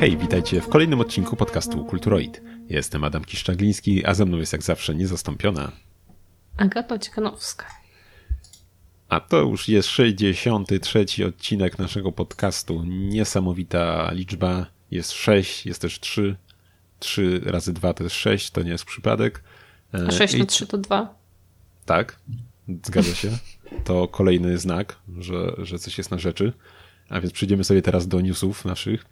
[0.00, 2.42] Hej, witajcie w kolejnym odcinku podcastu Kulturoid.
[2.68, 5.72] Jestem Adam Kiszczagliński, a ze mną jest jak zawsze niezastąpiona
[6.56, 7.66] Agata Ciekanowska.
[9.08, 12.84] A to już jest 63 odcinek naszego podcastu.
[12.84, 14.66] Niesamowita liczba.
[14.90, 16.36] Jest 6, jest też 3.
[16.98, 19.42] 3 razy 2 to jest 6, to nie jest przypadek.
[19.92, 21.14] A 6 na 3 to 2.
[21.84, 22.20] Tak,
[22.84, 23.30] zgadza się.
[23.84, 26.52] To kolejny znak, że, że coś jest na rzeczy.
[27.08, 29.04] A więc przejdziemy sobie teraz do newsów naszych.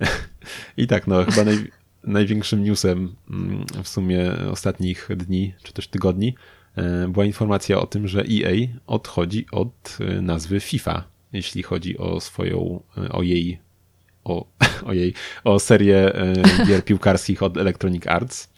[0.76, 1.70] I tak, no chyba naj,
[2.04, 6.34] największym newsem mm, w sumie ostatnich dni, czy też tygodni,
[6.76, 8.52] e, była informacja o tym, że EA
[8.86, 13.58] odchodzi od e, nazwy FIFA, jeśli chodzi o swoją, e, o jej,
[14.24, 14.46] o,
[14.88, 15.14] o jej,
[15.44, 16.12] o serię
[16.66, 18.48] gier piłkarskich od Electronic Arts.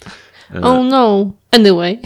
[0.63, 1.99] Oh no, anyway.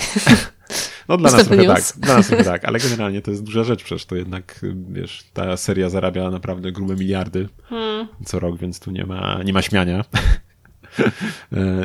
[1.10, 3.84] No dla nas trochę tak, dla nas trochę tak, ale generalnie to jest duża rzecz,
[3.84, 8.08] przecież to jednak, wiesz, ta seria zarabia naprawdę grube miliardy hmm.
[8.24, 10.04] co rok, więc tu nie ma, nie ma śmiania.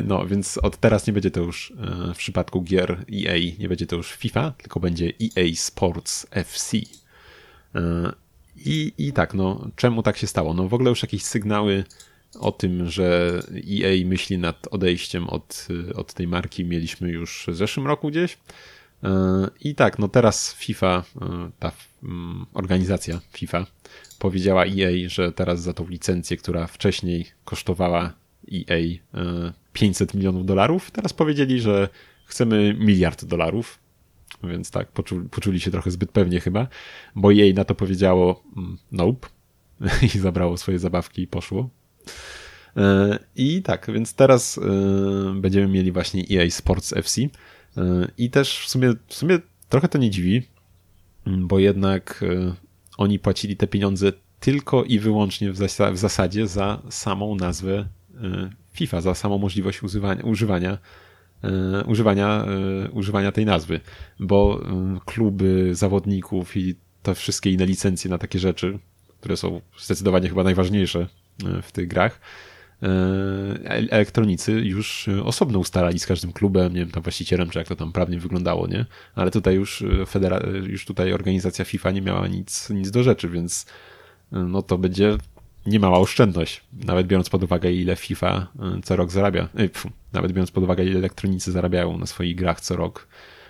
[0.08, 3.86] No, więc od teraz nie będzie to już e, w przypadku gier EA, nie będzie
[3.86, 6.78] to już FIFA, tylko będzie EA Sports FC.
[7.76, 7.82] E,
[8.66, 10.54] I, I tak, no, czemu tak się stało?
[10.54, 11.84] No, w ogóle już jakieś sygnały
[12.40, 13.40] o tym, że
[13.82, 18.38] EA myśli nad odejściem od, od tej marki mieliśmy już w zeszłym roku gdzieś.
[19.62, 21.72] I tak, no teraz FIFA, e, ta
[22.04, 23.66] mm, organizacja FIFA
[24.20, 28.14] powiedziała EA, że teraz za tą licencję, która wcześniej kosztowała
[28.54, 28.78] EA
[29.74, 31.90] 500 e, milionów dolarów, teraz powiedzieli, że
[32.26, 33.80] chcemy miliard dolarów.
[34.44, 36.68] Więc tak, poczuli, poczuli się trochę zbyt pewnie chyba,
[37.16, 39.28] bo EA na to powiedziało mm, nope
[40.16, 41.70] i zabrało swoje zabawki i poszło.
[42.78, 44.60] E, I tak, więc teraz
[45.36, 47.22] będziemy mieli właśnie EA Sports FC
[48.18, 50.44] I też w sumie, w sumie trochę to nie dziwi,
[51.26, 52.54] bo jednak e,
[52.98, 57.88] oni płacili te pieniądze tylko i wyłącznie w, zas w zasadzie za samą nazwę
[58.24, 60.78] e, FIFA, za samą możliwość używania, używania,
[61.86, 62.46] używania,
[62.92, 63.80] używania tej nazwy,
[64.20, 64.62] bo
[65.06, 68.80] kluby zawodników i te wszystkie inne licencje na takie rzeczy,
[69.20, 71.08] które są zdecydowanie chyba najważniejsze
[71.62, 72.20] w tych grach,
[73.90, 77.92] elektronicy już osobno ustalali z każdym klubem, nie wiem, tam właścicielem, czy jak to tam
[77.92, 78.86] prawnie wyglądało, nie?
[79.16, 83.30] Ale tutaj już e, federa- już tutaj organizacja FIFA nie miała nic, nic do rzeczy,
[83.30, 83.66] więc
[84.34, 85.18] e, no to będzie
[85.66, 88.48] niemała oszczędność, nawet biorąc pod uwagę ile FIFA
[88.84, 92.76] co rok zarabia, pfu, nawet biorąc pod uwagę ile elektronicy zarabiają na swoich grach co
[92.76, 93.08] rok,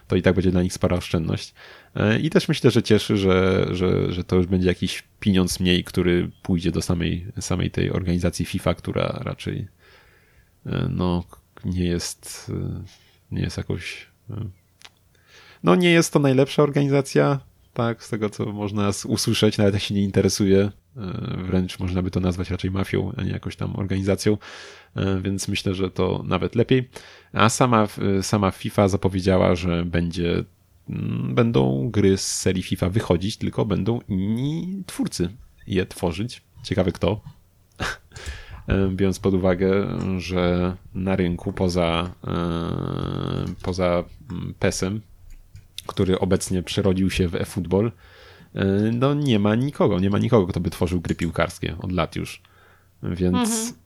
[0.07, 1.53] to i tak będzie dla nich spora oszczędność.
[1.95, 5.83] E, I też myślę, że cieszy, że, że, że to już będzie jakiś pieniądz mniej,
[5.83, 9.67] który pójdzie do samej, samej tej organizacji FIFA, która raczej
[10.65, 11.23] e, no,
[11.65, 12.83] nie jest, e,
[13.31, 14.07] nie jest jakoś.
[15.63, 17.39] No, nie jest to najlepsza organizacja,
[17.75, 20.71] tak, z tego co można usłyszeć, nawet jak się nie interesuje,
[21.37, 24.37] wręcz można by to nazwać raczej mafią, a nie jakąś tam organizacją,
[25.21, 26.89] więc myślę, że to nawet lepiej.
[27.33, 27.87] A sama,
[28.21, 30.43] sama FIFA zapowiedziała, że będzie
[30.89, 35.29] Mm, będą gry z serii FIFA wychodzić, tylko będą inni twórcy
[35.67, 36.41] je tworzyć.
[36.63, 37.21] Ciekawe kto.
[38.95, 39.87] Biorąc pod uwagę,
[40.17, 42.33] że na rynku poza, e,
[43.61, 45.01] poza mm, PESem,
[45.87, 47.91] który obecnie przerodził się w eFootball,
[48.55, 52.15] e, no nie ma nikogo, nie ma nikogo, kto by tworzył gry piłkarskie od lat
[52.15, 52.41] już.
[53.03, 53.85] Więc mhm.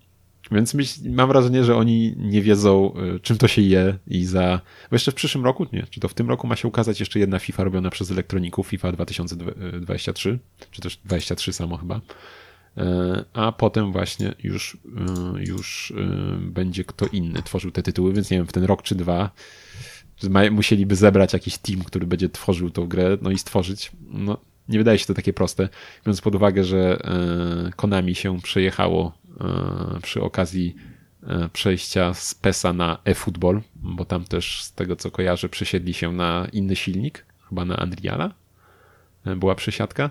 [0.52, 4.62] Więc myśl, mam wrażenie, że oni nie wiedzą, y, czym to się je i za.
[4.90, 7.20] Bo jeszcze w przyszłym roku, nie, czy to w tym roku ma się ukazać jeszcze
[7.20, 10.40] jedna FIFA robiona przez elektroników, FIFA 2023,
[10.72, 11.96] czy też 23 samo chyba.
[11.98, 12.82] Y,
[13.34, 14.78] a potem właśnie już,
[15.38, 15.94] już
[16.40, 19.32] będzie kto inny tworzył te tytuły, więc nie wiem, w ten rok czy dwa
[20.52, 23.92] musieliby zebrać jakiś team, który będzie tworzył tą grę, no i stworzyć.
[24.12, 24.38] No,
[24.70, 25.70] nie wydaje się to takie proste,
[26.06, 27.00] biorąc pod uwagę, że
[27.76, 30.76] Konami się przejechało E, przy okazji
[31.24, 36.12] e, przejścia z PESA na eFootball, bo tam też z tego co kojarzę przesiedli się
[36.12, 38.34] na inny silnik, chyba na Unreala
[39.26, 40.10] e, była przesiadka,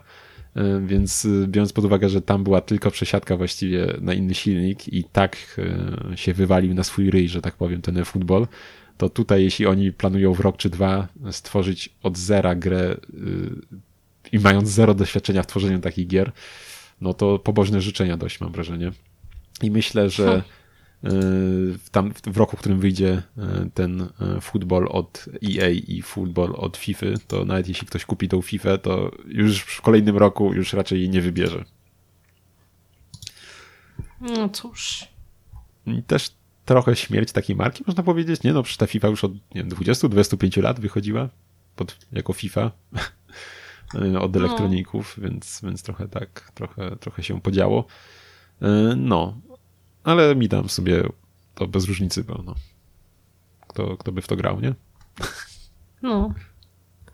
[0.87, 5.61] więc biorąc pod uwagę, że tam była tylko przesiadka właściwie na inny silnik i tak
[6.15, 8.47] się wywalił na swój ryj, że tak powiem, ten eFootball,
[8.99, 12.97] to tutaj jeśli oni planują w rok czy dwa stworzyć od zera grę
[14.33, 16.33] i mając zero doświadczenia w tworzeniu takich gier,
[17.01, 18.93] no to pobożne życzenia dość mam wrażenie.
[19.63, 20.43] I myślę, że
[21.03, 26.55] w, tam, w roku, w którym wyjdzie e, ten e, futbol od EA i futbol
[26.57, 30.73] od FIFA, to nawet jeśli ktoś kupi tą FIFA, to już w kolejnym roku już
[30.73, 31.65] raczej jej nie wybierze.
[34.21, 35.09] No cóż.
[35.87, 36.31] I też
[36.69, 38.43] trochę śmierć takiej marki, można powiedzieć.
[38.43, 41.29] Nie no, przecież ta FIFA już od 20-25 lat wychodziła
[41.77, 42.71] pod, jako FIFA
[44.21, 44.41] od no.
[44.41, 45.29] elektroników, no.
[45.29, 47.87] więc, więc trochę tak, trochę, trochę się podziało.
[48.97, 49.41] No,
[50.05, 51.03] ale mi dam sobie
[51.55, 52.55] to bez różnicy, bo no,
[53.69, 54.75] kto, kto by w to grał, nie?
[56.03, 56.35] No.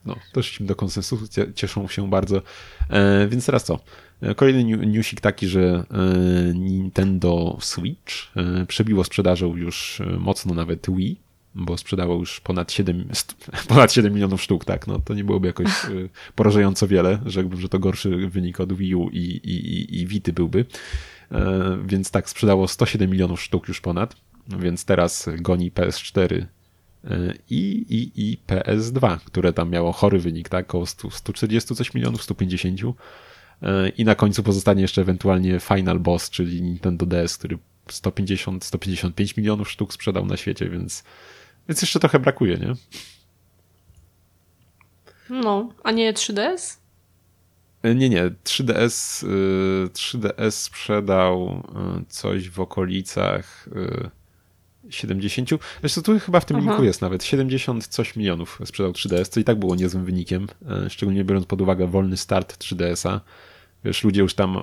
[0.06, 2.42] No, doszliśmy do konsensusu, cieszą się bardzo.
[2.90, 3.80] E, więc teraz co?
[4.24, 11.20] E, kolejny newsik taki, że e, Nintendo Switch e, przebiło sprzedażą już mocno nawet Wii,
[11.54, 13.08] bo sprzedało już ponad 7,
[13.68, 15.68] ponad 7 milionów sztuk, tak, no to nie byłoby jakoś
[16.34, 20.32] porażająco wiele, rzekłbym, że to gorszy wynik od Wii U i, i, i, i Vity
[20.32, 20.64] byłby.
[21.86, 24.16] Więc tak, sprzedało 107 milionów sztuk już ponad,
[24.58, 26.46] więc teraz goni PS4
[27.50, 32.22] i, i, i PS2, które tam miało chory wynik, tak, około 100, 140 coś milionów,
[32.22, 32.80] 150
[33.96, 37.58] i na końcu pozostanie jeszcze ewentualnie Final Boss, czyli Nintendo DS, który
[37.88, 41.04] 150-155 milionów sztuk sprzedał na świecie, więc,
[41.68, 42.74] więc jeszcze trochę brakuje, nie?
[45.30, 46.78] No, a nie 3DS?
[47.84, 48.30] Nie, nie.
[48.44, 49.26] 3DS,
[49.92, 51.62] 3DS sprzedał
[52.00, 53.68] y, coś w okolicach
[54.90, 55.52] 70.
[55.52, 56.66] Y, Zresztą tu chyba w tym Aha.
[56.66, 60.46] linku jest nawet 70 coś milionów sprzedał 3DS, co i tak było niezłym wynikiem,
[60.86, 63.20] y, szczególnie biorąc pod uwagę wolny start 3DS-a.
[63.84, 64.62] Wiesz, ludzie już tam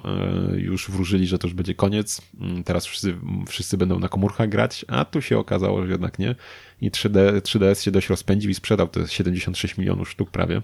[0.53, 2.21] już wróżyli, że to już będzie koniec.
[2.41, 3.15] Mm, teraz wszyscy,
[3.47, 6.35] wszyscy będą na komórkach grać, a tu się okazało, że jednak nie.
[6.81, 10.61] I 3D, 3DS się dość rozpędził i sprzedał te 76 milionów sztuk prawie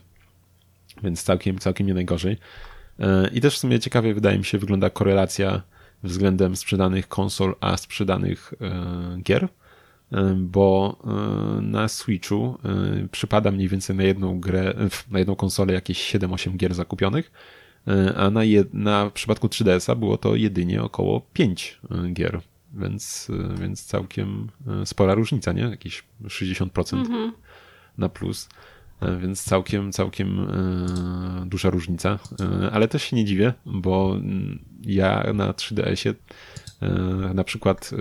[1.04, 2.38] więc całkiem, całkiem nie najgorzej.
[3.00, 5.62] E, I też w sumie ciekawie wydaje mi się wygląda korelacja
[6.04, 9.48] względem sprzedanych konsol, a sprzedanych e, gier,
[10.12, 10.98] e, bo
[11.62, 12.58] na Switchu
[13.12, 14.74] przypada mniej więcej na jedną grę,
[15.12, 17.32] na jedną konsolę jakieś 7-8 gier zakupionych,
[18.16, 21.80] a na, jed, na przypadku 3DS-a było to jedynie około 5
[22.14, 22.42] gier,
[22.74, 24.50] więc, więc całkiem
[24.86, 25.62] spora różnica, nie?
[25.62, 27.32] Jakieś 60% mm -hmm.
[27.98, 28.50] na plus.
[29.02, 32.20] E, więc całkiem, całkiem e, duża różnica.
[32.40, 36.14] E, ale też się nie dziwię, bo mm, ja na 3DS-ie
[37.34, 37.92] na przykład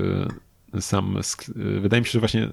[0.81, 1.19] sam,
[1.57, 2.51] wydaje mi się, że właśnie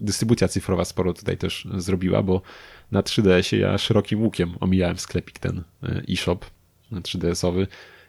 [0.00, 2.42] dystrybucja cyfrowa sporo tutaj też zrobiła, bo
[2.90, 5.62] na 3DS-ie ja szerokim łukiem omijałem sklepik ten
[6.12, 6.38] e-shop
[6.92, 7.66] 3DS-owy.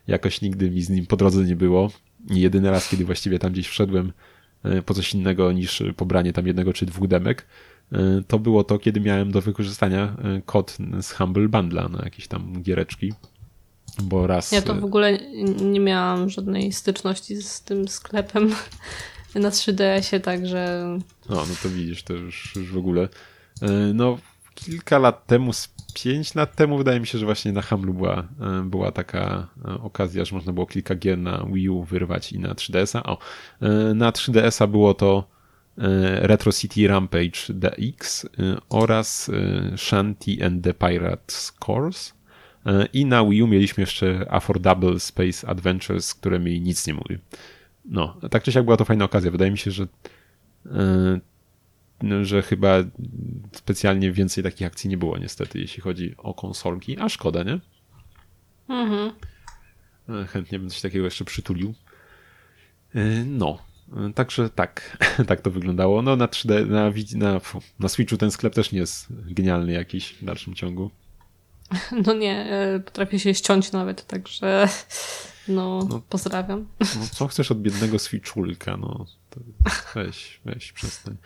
[0.07, 1.91] Jakoś nigdy mi z nim po drodze nie było.
[2.29, 4.11] Jedyny raz, kiedy właściwie tam gdzieś wszedłem
[4.85, 7.45] po coś innego niż pobranie tam jednego czy dwóch demek,
[8.27, 12.61] to było to, kiedy miałem do wykorzystania e, kod z Humble Bundla na jakieś tam
[12.61, 13.13] giereczki.
[14.03, 14.51] Bo raz.
[14.51, 15.17] Ja to w ogóle
[15.61, 18.55] nie miałam żadnej styczności z tym sklepem
[19.35, 20.89] na 3DS-ie, także.
[21.29, 23.09] No, no to widzisz, to już, już w ogóle.
[23.61, 24.17] E, no,
[24.55, 28.27] kilka lat temu, z pięć lat temu, wydaje mi się, że właśnie na Humble była,
[28.63, 29.47] była taka
[29.83, 33.03] okazja, że można było kilka gier na Wii U wyrwać i na 3DS-a.
[33.03, 33.17] O,
[33.95, 35.32] na 3DS-a było to E,
[36.21, 38.27] Retro City Rampage DX e,
[38.69, 42.13] oraz e, Shanty and the Pirates Course.
[42.93, 47.17] I na Wii U mieliśmy jeszcze Affordable Space Adventures, które mi nic nie mówi.
[47.85, 49.31] No, tak czy siak była to fajna okazja.
[49.31, 49.87] Wydaje mi się, że
[52.21, 52.77] że chyba
[53.51, 57.59] specjalnie więcej takich akcji nie było niestety, jeśli chodzi o konsolki, a szkoda, nie?
[58.69, 59.11] Mhm.
[60.27, 61.73] Chętnie bym coś takiego jeszcze przytulił.
[63.25, 63.59] No,
[64.15, 64.97] Także tak,
[65.27, 66.01] tak to wyglądało.
[66.01, 67.41] No na 3D, na, na,
[67.79, 70.91] na Switchu ten sklep też nie jest genialny jakiś w dalszym ciągu.
[72.05, 74.67] No nie, e, potrafię się ściąć nawet, także
[75.47, 76.67] no, no pozdrawiam.
[76.79, 79.05] No, co chcesz od biednego Switchulka, no
[79.95, 81.17] weź, weź, przestań.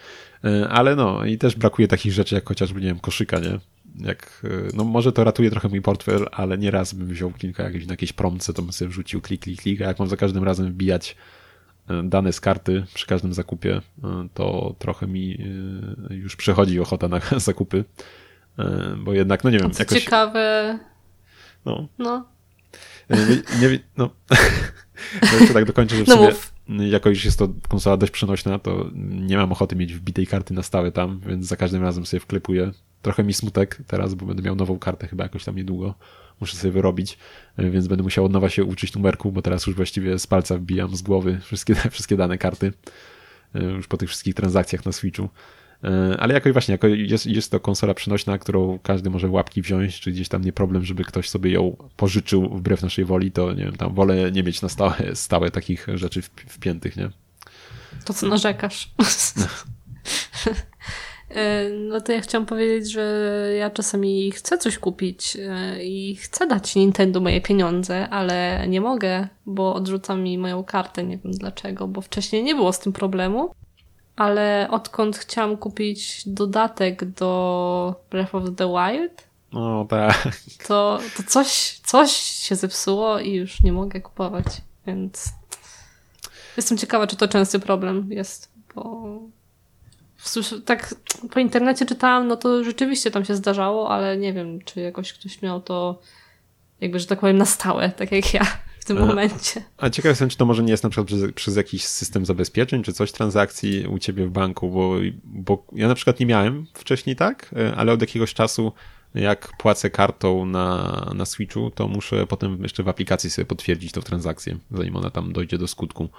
[0.43, 3.59] E, ale no i też brakuje takich rzeczy jak chociażby, nie wiem, koszyka, nie?
[3.95, 7.93] Jak, no może to ratuje trochę mój portfel, ale nieraz bym wziął kilka jakieś, na
[7.93, 10.71] jakieś promce, to bym sobie wrzucił klik, klik, klik, a jak mam za każdym razem
[10.71, 11.15] wbijać
[12.03, 15.37] dane z karty przy każdym zakupie, e, to trochę mi
[16.09, 17.85] e, już przechodzi ochota na zakupy,
[18.59, 19.71] e, bo jednak, no nie wiem.
[19.71, 20.03] Co jakoś...
[20.03, 20.79] ciekawe.
[21.65, 21.87] No.
[21.97, 22.25] No.
[23.09, 24.09] Nie, nie, no.
[25.39, 26.31] jeszcze tak dokończę, że w no sumie,
[26.69, 30.63] jako już jest to konsola dość przenośna, to nie mam ochoty mieć wbitej karty na
[30.63, 32.71] stałe tam, więc za każdym razem sobie wklepuję.
[33.01, 35.93] Trochę mi smutek teraz, bo będę miał nową kartę chyba jakoś tam niedługo
[36.39, 37.17] muszę sobie wyrobić,
[37.57, 40.95] więc będę musiał od nowa się uczyć numerku, bo teraz już właściwie z palca wbijam
[40.95, 42.73] z głowy wszystkie, wszystkie dane karty,
[43.55, 45.29] e, już po tych wszystkich transakcjach na Switchu.
[45.83, 49.99] E, ale jakoś właśnie, jako jest, jest to konsola przenośna, którą każdy może łapki wziąć,
[49.99, 53.63] czy gdzieś tam nie problem, żeby ktoś sobie ją pożyczył wbrew naszej woli, to nie
[53.63, 57.09] wiem, tam wolę nie mieć na stałe, stałe takich rzeczy wpiętych, nie?
[58.05, 58.91] To co narzekasz?
[61.29, 63.01] E, no to ja chciałam powiedzieć, że
[63.59, 69.27] ja czasami chcę coś kupić e, i chcę dać Nintendo moje pieniądze, ale nie mogę,
[69.45, 71.03] bo odrzuca mi moją kartę.
[71.03, 73.51] Nie wiem dlaczego, bo wcześniej nie było z tym problemu.
[74.17, 80.27] Ale odkąd chciałam kupić dodatek do Breath of the Wild, no tak.
[80.67, 84.45] To, to coś, coś się zepsuło i już nie mogę kupować,
[84.87, 85.33] więc.
[86.57, 89.07] Jestem ciekawa, czy to częsty problem jest, bo
[90.65, 90.95] tak
[91.31, 95.41] po internecie czytałam, no to rzeczywiście tam się zdarzało, ale nie wiem, czy jakoś ktoś
[95.41, 95.99] miał to
[96.81, 98.45] jakby, że tak powiem, na stałe, tak jak ja
[98.87, 99.63] tym a, momencie.
[99.77, 102.83] A ciekaw jestem, czy to może nie jest na przykład przez, przez, jakiś system zabezpieczeń,
[102.83, 107.15] czy coś transakcji u ciebie w banku, bo, bo ja na przykład nie miałem wcześniej
[107.15, 108.71] tak, e, ale od jakiegoś czasu
[109.15, 114.01] jak płacę kartą na, na Switchu, to muszę potem jeszcze w aplikacji sobie potwierdzić tą
[114.01, 116.09] transakcję, zanim ona tam dojdzie do skutku.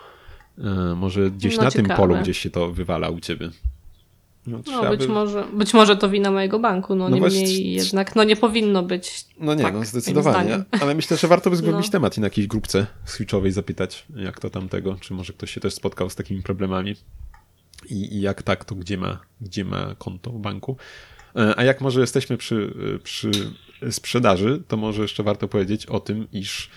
[0.58, 1.88] E, może gdzieś no, na ciekawe.
[1.88, 3.50] tym polu gdzieś się to wywala u ciebie.
[4.46, 5.08] No, no być, by...
[5.08, 7.74] może, być może to wina mojego banku, no, no niemniej właśnie...
[7.74, 9.24] jednak no nie powinno być.
[9.40, 10.64] No nie, tak, no zdecydowanie.
[10.80, 11.92] Ale myślę, że warto by zgłębić no.
[11.92, 15.74] temat i na jakiejś grupce switchowej zapytać, jak to tamtego, czy może ktoś się też
[15.74, 16.96] spotkał z takimi problemami
[17.90, 20.76] i, i jak tak, to gdzie ma, gdzie ma konto w banku.
[21.36, 23.30] E, a jak może jesteśmy przy, przy
[23.90, 26.70] sprzedaży, to może jeszcze warto powiedzieć o tym, iż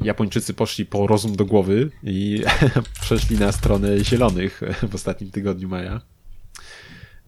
[0.00, 2.42] Japończycy poszli po rozum do głowy i
[3.02, 6.00] przeszli na stronę zielonych w ostatnim tygodniu maja.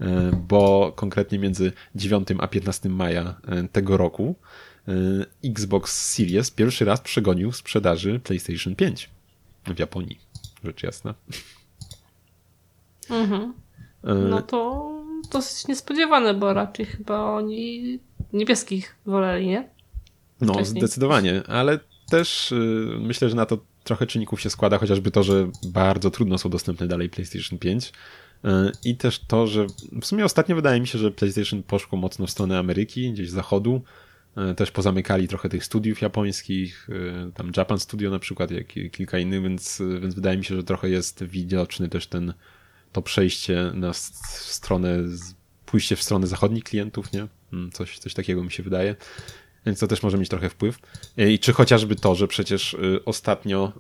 [0.01, 4.35] E, bo konkretnie między 9 a 15 maja e, tego roku
[4.89, 4.93] e,
[5.45, 9.11] Xbox Series pierwszy raz przegonił sprzedaży PlayStation 5
[9.67, 10.19] w Japonii,
[10.65, 11.15] rzecz jasna.
[13.11, 13.55] Mhm.
[14.31, 14.91] No to
[15.33, 17.99] dosyć niespodziewane, bo raczej chyba oni
[18.33, 19.69] niebieskich woleli, nie?
[20.41, 20.81] No, Wcześniej.
[20.81, 21.79] zdecydowanie, ale
[22.11, 22.55] też
[23.01, 26.87] myślę, że na to trochę czynników się składa, chociażby to, że bardzo trudno są dostępne
[26.87, 27.93] dalej PlayStation 5
[28.85, 29.67] i też to, że
[30.01, 33.83] w sumie ostatnio wydaje mi się, że PlayStation poszło mocno w stronę Ameryki, gdzieś zachodu.
[34.37, 39.19] E, też pozamykali trochę tych studiów japońskich, e, tam Japan Studio na przykład, jak kilka
[39.19, 42.35] innych, więc, więc wydaje mi się, że trochę jest widoczny też ten,
[42.93, 44.99] to przejście na stronę,
[45.67, 47.27] pójście w stronę zachodnich klientów, nie?
[47.53, 48.97] Mm, coś, coś takiego mi się wydaje.
[49.67, 50.79] Więc to też może mieć trochę wpływ.
[51.19, 53.73] E, I czy chociażby to, że przecież ostatnio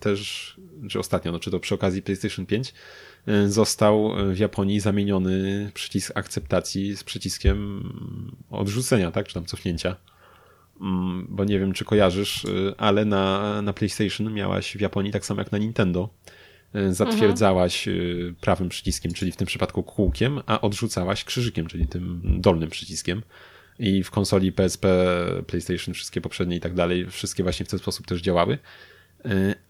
[0.00, 0.56] też,
[0.90, 2.74] czy ostatnio, no czy to przy okazji PlayStation 5,
[3.26, 7.82] E, został w Japonii zamieniony przycisk akceptacji z przyciskiem
[8.50, 9.96] odrzucenia, tak, czy tam cofnięcia.
[10.80, 12.48] Mm, bo nie wiem, czy kojarzysz, e,
[12.80, 16.08] ale na, na PlayStation miałaś w Japonii tak samo jak na Nintendo.
[16.74, 18.34] E, zatwierdzałaś mhm.
[18.34, 23.22] prawym przyciskiem, czyli w tym przypadku kółkiem, a odrzucałaś krzyżykiem, czyli tym dolnym przyciskiem.
[23.78, 24.88] I w konsoli PSP,
[25.46, 28.58] PlayStation, wszystkie poprzednie i tak dalej, wszystkie właśnie w ten sposób też działały.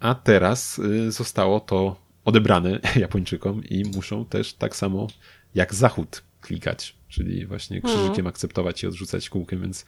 [0.01, 5.07] A teraz zostało to odebrane Japończykom i muszą też tak samo
[5.55, 8.27] jak Zachód klikać, czyli właśnie krzyżykiem mhm.
[8.27, 9.87] akceptować i odrzucać kółkiem, więc,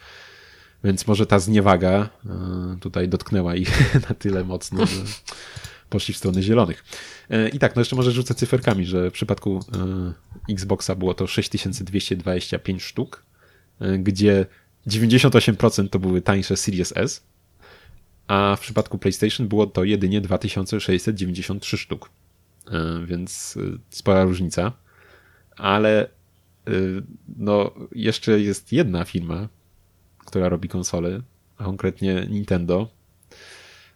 [0.85, 5.03] więc może ta zniewaga e, tutaj dotknęła ich na tyle mocno, że
[5.91, 6.85] poszli w stronę zielonych.
[7.31, 9.61] E, I tak, no jeszcze może rzucę cyferkami, że w przypadku
[10.49, 13.24] e, Xboxa było to 6225 sztuk,
[13.99, 14.47] gdzie
[14.87, 17.27] 98% to były tańsze Series S,
[18.27, 22.11] a w przypadku PlayStation było to jedynie 2693 sztuk.
[22.71, 24.73] E, więc e, spora różnica.
[25.57, 26.09] Ale
[27.37, 29.49] no, jeszcze jest jedna firma,
[30.19, 31.21] która robi konsole,
[31.57, 32.89] a konkretnie Nintendo.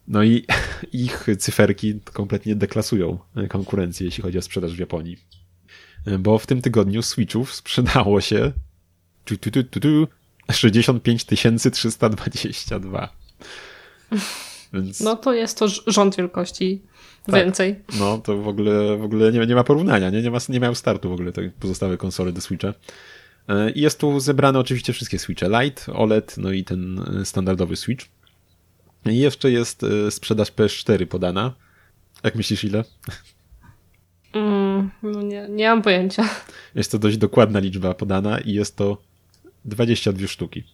[0.08, 0.46] No i
[0.92, 3.18] ich cyferki kompletnie deklasują
[3.48, 5.16] konkurencję, jeśli chodzi o sprzedaż w Japonii.
[6.18, 8.52] Bo w tym tygodniu Switchów sprzedało się
[9.28, 10.08] tu, tu, tu, tu, tu,
[10.52, 11.26] 65
[11.72, 13.08] 322.
[14.72, 15.00] Więc...
[15.00, 16.82] No to jest to rząd wielkości
[17.26, 17.34] tak.
[17.34, 17.76] więcej.
[17.98, 20.74] No to w ogóle, w ogóle nie, nie ma porównania, nie, nie, ma, nie mają
[20.74, 22.74] startu w ogóle te pozostałe konsole do Switcha.
[23.48, 27.76] E, I jest tu zebrane oczywiście wszystkie Switche Lite, OLED, no i ten e, standardowy
[27.76, 28.06] Switch.
[29.06, 31.54] I jeszcze jest e, sprzedaż PS4 podana.
[32.24, 32.84] Jak myślisz ile?
[34.32, 36.28] Mm, no nie, nie mam pojęcia.
[36.74, 39.07] Jest to dość dokładna liczba podana i jest to
[39.64, 40.64] 22 sztuki.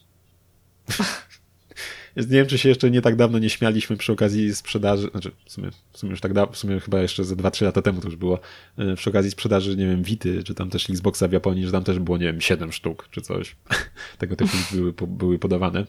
[2.16, 5.52] nie wiem, czy się jeszcze nie tak dawno nie śmialiśmy przy okazji sprzedaży, znaczy w
[5.52, 8.08] sumie, w sumie już tak dawno, w sumie chyba jeszcze ze 2-3 lata temu to
[8.08, 8.40] już było,
[8.78, 11.84] e, przy okazji sprzedaży, nie wiem, Wity, czy tam też Xboxa w Japonii, że tam
[11.84, 13.56] też było, nie wiem, 7 sztuk, czy coś.
[14.18, 15.86] Tego typu były, były podawane.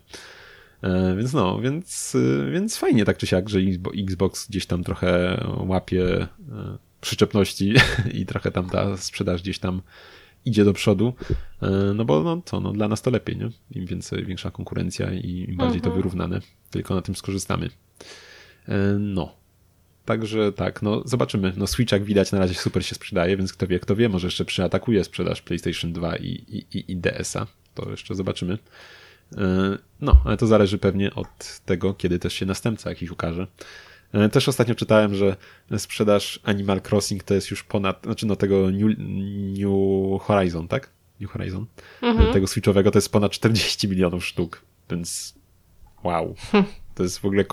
[0.82, 3.60] E, więc no, więc, e, więc fajnie tak czy siak, że
[3.98, 6.28] Xbox gdzieś tam trochę łapie
[7.02, 7.74] przyczepności
[8.20, 9.82] i trochę tam ta sprzedaż gdzieś tam
[10.46, 11.14] idzie do przodu,
[11.62, 13.50] e, no bo no co, no dla nas to lepiej, nie?
[13.72, 15.82] Im więcej, większa konkurencja i im bardziej mhm.
[15.82, 17.70] to wyrównane, tylko na tym skorzystamy.
[18.68, 19.36] E, no.
[20.06, 21.54] Także tak, no zobaczymy.
[21.58, 24.28] No Switch jak widać na razie super się sprzedaje, więc kto wie, kto wie, może
[24.28, 27.48] jeszcze przyatakuje sprzedaż PlayStation 2 i, i, i DS-a.
[27.76, 28.58] To jeszcze zobaczymy.
[29.38, 33.48] E, no, ale to zależy pewnie od tego, kiedy też się następca jakiś ukaże.
[34.14, 35.36] E, też ostatnio czytałem, że
[35.78, 38.98] sprzedaż Animal Crossing to jest już ponad, znaczy no tego New,
[39.60, 40.90] New Horizon, tak?
[41.22, 41.66] New Horizon.
[42.02, 42.34] Mhm.
[42.34, 45.36] Tego switchowego to jest ponad 40 milionów sztuk, więc
[46.04, 46.36] wow.
[46.96, 47.46] To jest w ogóle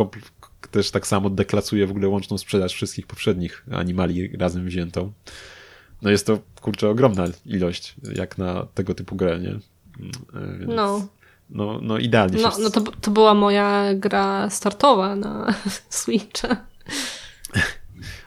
[0.70, 5.12] też tak samo deklasuje w ogóle łączną sprzedaż wszystkich poprzednich animali razem wziętą.
[6.02, 9.58] No jest to, kurczę, ogromna ilość, jak na tego typu grę, nie?
[9.98, 10.18] Więc,
[10.66, 11.08] no.
[11.52, 12.52] No, no idealnie no.
[12.58, 15.54] No to, to była moja gra startowa na
[15.88, 16.56] Switcha.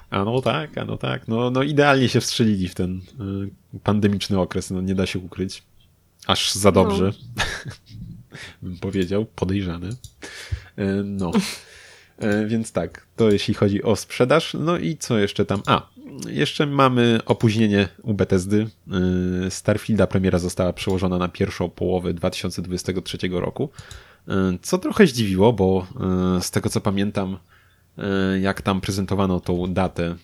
[0.10, 1.28] A no tak, a no tak.
[1.28, 3.02] No, no idealnie się wstrzelili w ten
[3.74, 5.64] y, pandemiczny okres, no nie da się ukryć.
[6.28, 7.12] Aż za dobrze.
[7.36, 7.44] No.
[8.62, 9.90] Bym powiedział, podejrzany.
[11.04, 11.32] No.
[12.24, 14.54] Y, więc tak, to jeśli chodzi o sprzedaż.
[14.60, 15.62] No i co jeszcze tam?
[15.66, 15.90] A,
[16.30, 18.68] jeszcze mamy opóźnienie u Bethesdy.
[19.50, 23.70] Starfielda premiera została przełożona na pierwszą połowę 2023 roku.
[24.62, 25.88] Co trochę zdziwiło, bo
[26.42, 27.38] z tego co pamiętam,
[27.98, 30.16] E, jak tam prezentowano tą datę.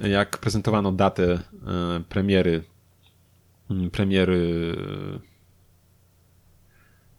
[0.00, 1.40] E, jak prezentowano datę e,
[2.08, 2.64] premiery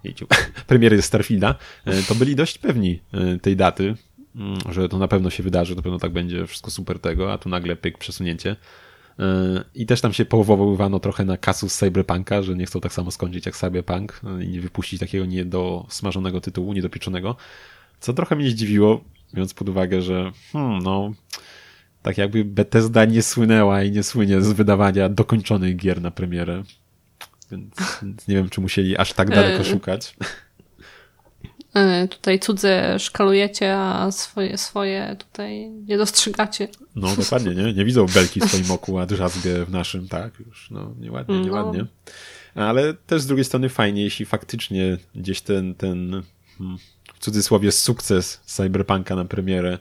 [0.01, 0.27] premiery
[0.67, 1.55] premiery Starfielda,
[2.07, 2.99] to byli dość pewni
[3.41, 3.95] tej daty,
[4.69, 7.49] że to na pewno się wydarzy, na pewno tak będzie, wszystko super tego, a tu
[7.49, 8.55] nagle pyk, przesunięcie.
[9.75, 13.45] I też tam się powoływano trochę na kasus Cyberpunka, że nie chcą tak samo skończyć
[13.45, 17.35] jak Cyberpunk i nie wypuścić takiego niedosmażonego tytułu, niedopieczonego.
[17.99, 19.03] Co trochę mnie zdziwiło,
[19.33, 21.13] biorąc pod uwagę, że hmm, no,
[22.01, 26.63] tak jakby Bethesda nie słynęła i nie słynie z wydawania dokończonych gier na premierę.
[27.51, 30.15] Więc, więc nie wiem, czy musieli aż tak daleko e, szukać.
[31.75, 36.67] E, tutaj cudze szkalujecie, a swoje, swoje tutaj nie dostrzegacie.
[36.95, 37.73] No dokładnie, nie?
[37.73, 40.39] Nie widzą belki w swoim oku, a drzazgę w naszym, tak?
[40.39, 41.41] Już, no nieładnie, no.
[41.41, 41.85] nieładnie.
[42.55, 46.23] Ale też z drugiej strony fajnie, jeśli faktycznie gdzieś ten, ten
[46.57, 46.77] hmm,
[47.13, 49.79] w cudzysłowie sukces Cyberpunka na premierę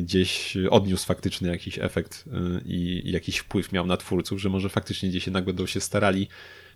[0.00, 5.08] gdzieś odniósł faktyczny jakiś efekt e, i jakiś wpływ miał na twórców, że może faktycznie
[5.08, 6.28] gdzieś jednak będą się starali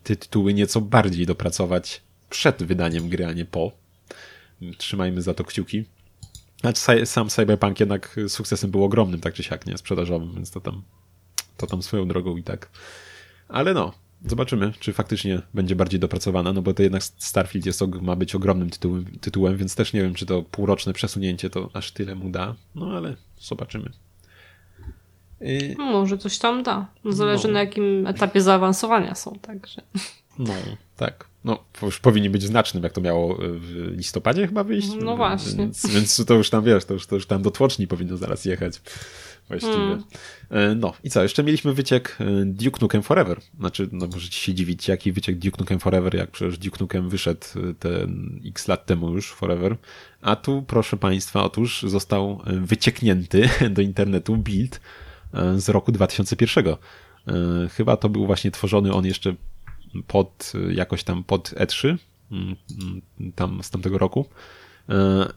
[0.03, 3.73] te tytuły nieco bardziej dopracować przed wydaniem gry, a nie po.
[4.79, 5.85] Trzymajmy za to kciuki.
[6.61, 10.83] Znaczy, sam Cyberpunk jednak sukcesem był ogromnym, tak czy siak, nie sprzedażowym, więc to tam,
[11.57, 12.71] to tam swoją drogą i tak.
[13.49, 13.95] Ale no,
[14.27, 18.71] zobaczymy, czy faktycznie będzie bardziej dopracowana, no bo to jednak Starfield jest, ma być ogromnym
[18.71, 22.55] tytułem, tytułem, więc też nie wiem, czy to półroczne przesunięcie to aż tyle mu da,
[22.75, 23.91] no ale zobaczymy.
[25.41, 25.75] I...
[25.79, 26.87] No, może coś tam da.
[27.05, 27.55] Zależy no.
[27.55, 29.83] na jakim etapie zaawansowania są, także.
[30.39, 30.55] No,
[30.97, 31.33] tak.
[31.45, 34.89] No, już powinni być znacznym, jak to miało w listopadzie chyba wyjść.
[35.01, 35.57] No właśnie.
[35.57, 38.45] Więc, więc to już tam, wiesz, to już, to już tam do tłoczni powinno zaraz
[38.45, 38.81] jechać.
[39.49, 39.99] Właściwie.
[40.51, 43.41] E, no i co, jeszcze mieliśmy wyciek e, Duke Nukem Forever.
[43.59, 47.47] Znaczy, no możecie się dziwić, jaki wyciek Duke Nukem Forever, jak przecież Duke Nukem wyszedł
[47.57, 49.77] e, ten x lat temu już, Forever.
[50.23, 54.81] A tu, proszę Państwa, otóż został wycieknięty do internetu build
[55.57, 56.65] z roku 2001.
[57.71, 59.35] Chyba to był właśnie tworzony on jeszcze
[60.07, 61.97] pod, jakoś tam pod E3,
[62.33, 63.03] mm, mm,
[63.35, 64.27] tam z tamtego roku.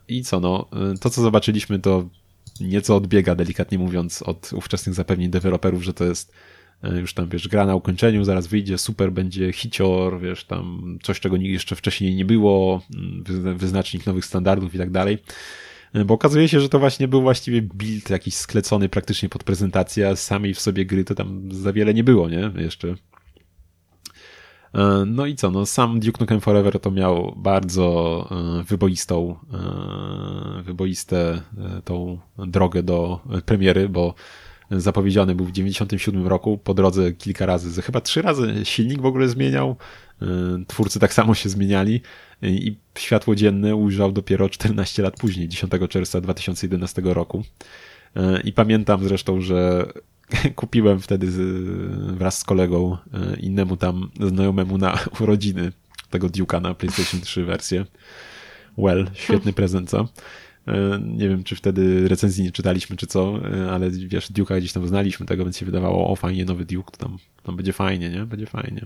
[0.07, 0.69] I co, no,
[1.01, 2.09] to co zobaczyliśmy to
[2.59, 6.33] nieco odbiega, delikatnie mówiąc, od ówczesnych zapewnień deweloperów, że to jest
[6.83, 11.19] e, już tam, wiesz, gra na ukończeniu, zaraz wyjdzie, super, będzie hicior, wiesz, tam coś,
[11.19, 15.17] czego jeszcze wcześniej nie było, mm, wyznacznik nowych standardów i tak dalej.
[15.93, 20.09] E, bo okazuje się, że to właśnie był właściwie build jakiś sklecony praktycznie pod prezentację,
[20.09, 22.51] a samej w sobie gry to tam za wiele nie było, nie?
[22.55, 22.95] Jeszcze.
[24.75, 28.27] E, no i co, no sam Duke Nukem Forever to miał bardzo
[28.59, 29.35] e, wyboistą,
[30.59, 31.41] e, wyboiste
[31.83, 34.13] tą drogę do premiery, bo
[34.71, 39.27] zapowiedziany był w 97 roku, po drodze kilka razy, chyba trzy razy silnik w ogóle
[39.27, 39.75] zmieniał,
[40.67, 42.01] twórcy tak samo się zmieniali
[42.41, 47.43] i światło dzienne ujrzał dopiero 14 lat później, 10 czerwca 2011 roku.
[48.43, 49.85] I pamiętam zresztą, że
[50.55, 51.37] kupiłem wtedy z,
[52.17, 55.71] wraz z kolegą e, innemu tam znajomemu na urodziny
[56.09, 57.85] tego Duke'a na PlayStation 3 wersję.
[58.77, 60.07] Well, świetny prezent, co?
[60.67, 64.73] E, nie wiem, czy wtedy recenzji nie czytaliśmy, czy co, e, ale wiesz, Duke'a gdzieś
[64.73, 68.09] tam znaliśmy tego, więc się wydawało, o fajnie, nowy Duke, to tam, tam będzie fajnie,
[68.09, 68.25] nie?
[68.25, 68.85] Będzie fajnie.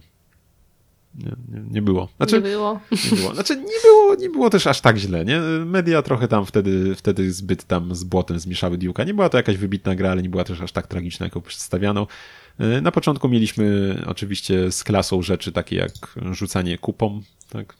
[1.15, 2.09] Nie, nie, nie, było.
[2.17, 2.79] Znaczy, nie było.
[2.91, 3.33] Nie było.
[3.33, 5.39] Znaczy, nie było, nie było też aż tak źle, nie?
[5.65, 9.05] Media trochę tam wtedy, wtedy zbyt tam z błotem zmieszały Duke'a.
[9.05, 11.41] Nie była to jakaś wybitna gra, ale nie była też aż tak tragiczna, jak ją
[11.41, 12.07] przedstawiano.
[12.59, 15.91] E, na początku mieliśmy oczywiście z klasą rzeczy takie jak
[16.31, 17.75] rzucanie kupą, tak?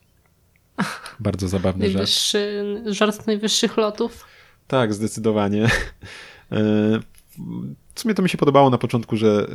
[1.20, 2.96] Bardzo zabawny Najwyższy, żart.
[2.96, 4.26] Żart najwyższych lotów.
[4.68, 5.68] Tak, zdecydowanie.
[8.00, 9.48] W sumie to mi się podobało na początku, że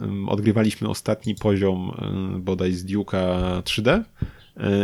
[0.00, 1.92] y, odgrywaliśmy ostatni poziom
[2.36, 4.02] y, bodaj z Duke'a 3D y,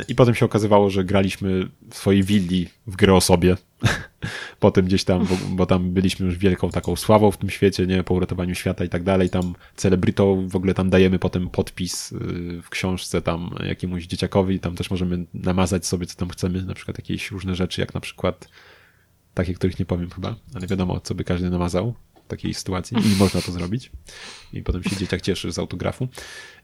[0.09, 3.57] i potem się okazywało, że graliśmy w swojej willi w grę o sobie.
[4.61, 8.03] Potem gdzieś tam, bo, bo, tam byliśmy już wielką taką sławą w tym świecie, nie,
[8.03, 12.17] po uratowaniu świata i tak dalej, tam celebryto w ogóle tam dajemy potem podpis y,
[12.63, 16.99] w książce tam jakiemuś dzieciakowi, tam też możemy namazać sobie, co tam chcemy, na przykład
[16.99, 18.49] jakieś różne rzeczy, jak na przykład
[19.35, 21.95] takie, których nie powiem chyba, ale wiadomo, co by każdy namazał
[22.29, 23.91] takiej sytuacji i można to zrobić.
[24.53, 26.09] I potem się dzieciak cieszy z autografu.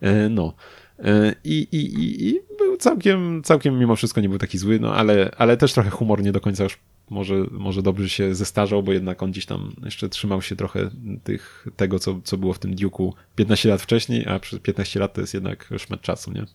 [0.01, 0.55] E, no.
[0.99, 4.95] E, I, i, i, i był całkiem, całkiem mimo wszystko nie był taki zły, no
[4.95, 6.79] ale, ale też trochę humor nie do końca już
[7.11, 10.91] może, może dobrze się zestarzał, bo jednak on gdzieś tam jeszcze trzymał się trochę
[11.25, 15.15] tych, tego, co, co było w tym Duke'u 15 lat wcześniej, a przez 15 lat
[15.15, 16.47] to jest jednak szmet czasu, nie?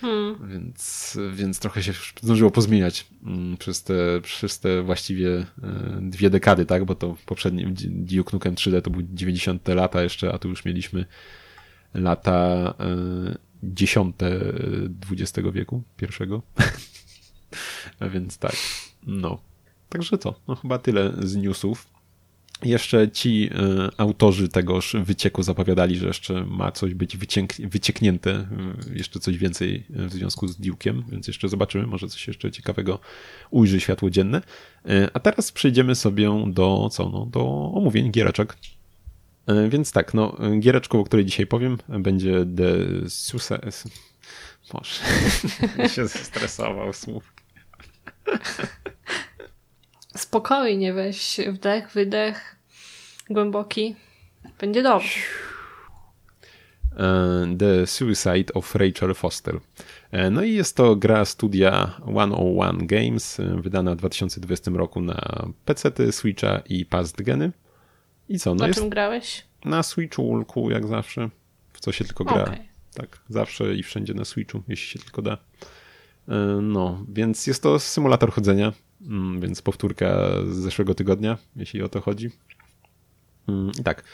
[0.00, 0.48] Hmm.
[0.48, 5.46] Więc, więc trochę się zdążyło pozmieniać mm, przez te, przez te właściwie e,
[6.02, 6.84] dwie dekady, tak?
[6.84, 11.04] Bo to poprzedni Duke Nukem 3D to był 90 lata jeszcze, a tu już mieliśmy
[11.94, 14.40] lata e, dziesiąte
[15.10, 16.42] XX wieku, pierwszego.
[18.12, 18.56] więc tak,
[19.06, 19.38] no.
[19.88, 20.40] Także co?
[20.48, 21.99] No chyba tyle z newsów.
[22.64, 28.48] Jeszcze ci y, autorzy tegoż wycieku zapowiadali, że jeszcze ma coś być wyciek wycieknięte,
[28.90, 32.98] y, jeszcze coś więcej w związku z Duke'iem, więc jeszcze zobaczymy, może coś jeszcze ciekawego
[33.50, 34.42] ujrzy światło dzienne.
[35.14, 37.08] A teraz przejdziemy sobie do co?
[37.08, 38.56] No, do omówień giereczek.
[39.68, 42.74] Więc tak, no, giereczką, o której dzisiaj powiem, będzie The
[43.10, 43.70] Suicide...
[44.72, 44.94] Może,
[45.88, 47.32] się zestresował słów.
[50.20, 52.56] Spokojnie weź wdech, wydech,
[53.30, 53.96] głęboki.
[54.60, 55.18] Będzie dobrze.
[56.96, 59.60] E, The Suicide of Rachel Foster.
[60.10, 65.46] E, no i jest to gra studia 101 Games, e, wydana w 2020 roku na
[65.64, 67.52] PC, Switcha i Past Geny.
[68.28, 68.54] I co?
[68.54, 69.46] No na czym grałeś?
[69.64, 71.30] Na Switchu, jak zawsze.
[71.72, 72.42] W co się tylko gra.
[72.42, 72.68] Okay.
[72.94, 75.38] Tak, zawsze i wszędzie na Switchu, jeśli się tylko da.
[76.62, 78.72] No, więc jest to symulator chodzenia.
[79.00, 82.30] Mm, więc powtórka z zeszłego tygodnia, jeśli o to chodzi.
[83.48, 84.04] Mm, tak,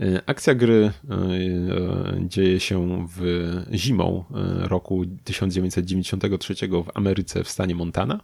[0.00, 3.22] e, akcja gry e, e, dzieje się w
[3.72, 4.24] zimą
[4.60, 8.20] roku 1993 w Ameryce w stanie Montana.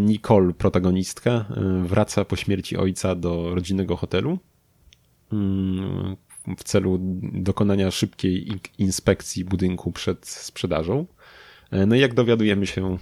[0.00, 1.44] Nicole, protagonistka,
[1.82, 4.38] wraca po śmierci ojca do rodzinnego hotelu
[5.32, 6.16] mm,
[6.56, 6.98] w celu
[7.32, 8.48] dokonania szybkiej
[8.78, 11.06] inspekcji budynku przed sprzedażą.
[11.70, 12.98] E, no i jak dowiadujemy się, e,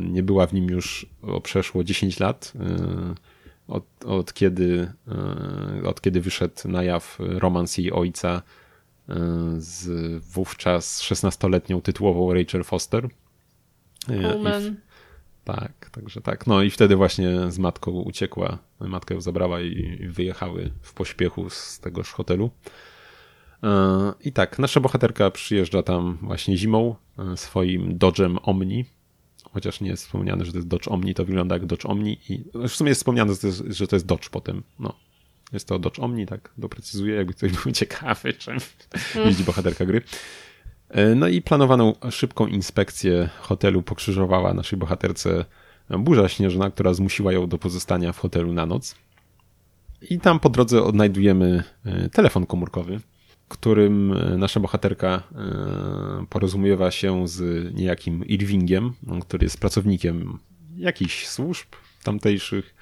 [0.00, 3.14] nie była w nim już o przeszło 10 lat, e,
[3.68, 4.92] od, od, kiedy,
[5.84, 8.42] od kiedy wyszedł na jaw romans jej ojca
[9.56, 9.88] z
[10.24, 13.08] wówczas 16-letnią tytułową Rachel Foster.
[14.08, 14.76] Woman.
[15.44, 16.46] Tak, także tak.
[16.46, 21.80] No i wtedy właśnie z matką uciekła, matkę ją zabrała i wyjechały w pośpiechu z
[21.80, 22.50] tegoż hotelu.
[24.24, 28.84] I tak, nasza bohaterka przyjeżdża tam właśnie zimą e, swoim Dodge'em Omni.
[29.52, 32.44] Chociaż nie jest wspomniane, że to jest Dodge Omni, to wygląda jak Dodge Omni i
[32.68, 33.32] w sumie jest wspomniane,
[33.68, 34.62] że to jest Dodge potem.
[34.78, 34.94] No.
[35.52, 38.58] Jest to Dodge Omni, tak doprecyzuję, jakby ktoś był ciekawy, czym
[39.14, 39.28] mm.
[39.28, 40.02] jeździ bohaterka gry.
[40.88, 45.44] E, no i planowaną szybką inspekcję hotelu pokrzyżowała naszej bohaterce
[45.90, 48.94] burza śnieżna, która zmusiła ją do pozostania w hotelu na noc.
[50.10, 53.00] I tam po drodze odnajdujemy e, telefon komórkowy,
[53.48, 60.38] którym e, nasza bohaterka e, porozumiewa się z niejakim Irvingiem, który jest pracownikiem
[60.76, 61.66] jakichś służb
[62.02, 62.74] tamtejszych.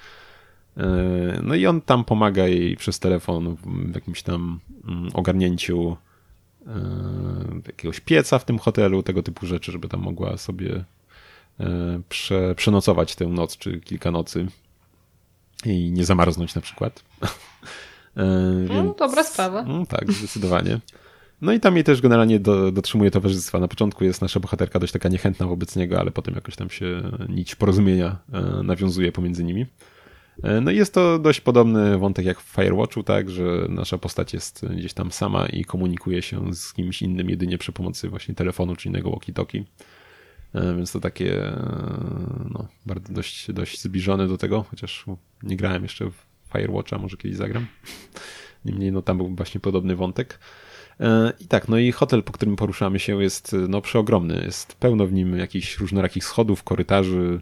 [0.76, 5.96] E, no i on tam pomaga jej przez telefon w jakimś tam mm, ogarnięciu
[7.66, 10.84] jakiegoś pieca w tym hotelu, tego typu rzeczy, żeby tam mogła sobie
[12.08, 14.46] prze, przenocować tę noc czy kilka nocy
[15.64, 17.04] i nie zamarznąć na przykład.
[18.16, 18.24] E,
[18.68, 19.62] no, więc, dobra sprawa.
[19.62, 20.80] No, tak, zdecydowanie.
[21.40, 23.60] No i tam jej też generalnie do, dotrzymuje towarzystwa.
[23.60, 27.02] Na początku jest nasza bohaterka dość taka niechętna wobec niego, ale potem jakoś tam się
[27.28, 29.66] nić porozumienia e, nawiązuje pomiędzy nimi.
[30.42, 34.34] E, no i jest to dość podobny wątek jak w Firewatchu, tak, że nasza postać
[34.34, 38.76] jest gdzieś tam sama i komunikuje się z kimś innym jedynie przy pomocy właśnie telefonu
[38.76, 39.64] czy innego walkie-talkie.
[40.76, 41.52] Więc to takie
[42.50, 45.04] no, bardzo dość, dość zbliżone do tego, chociaż
[45.42, 47.66] nie grałem jeszcze w Firewatcha, może kiedyś zagram.
[48.64, 50.38] Niemniej no tam był właśnie podobny wątek.
[51.00, 54.42] E, I tak, no i hotel, po którym poruszamy się jest no przeogromny.
[54.44, 57.40] Jest pełno w nim jakichś różnorakich schodów, korytarzy.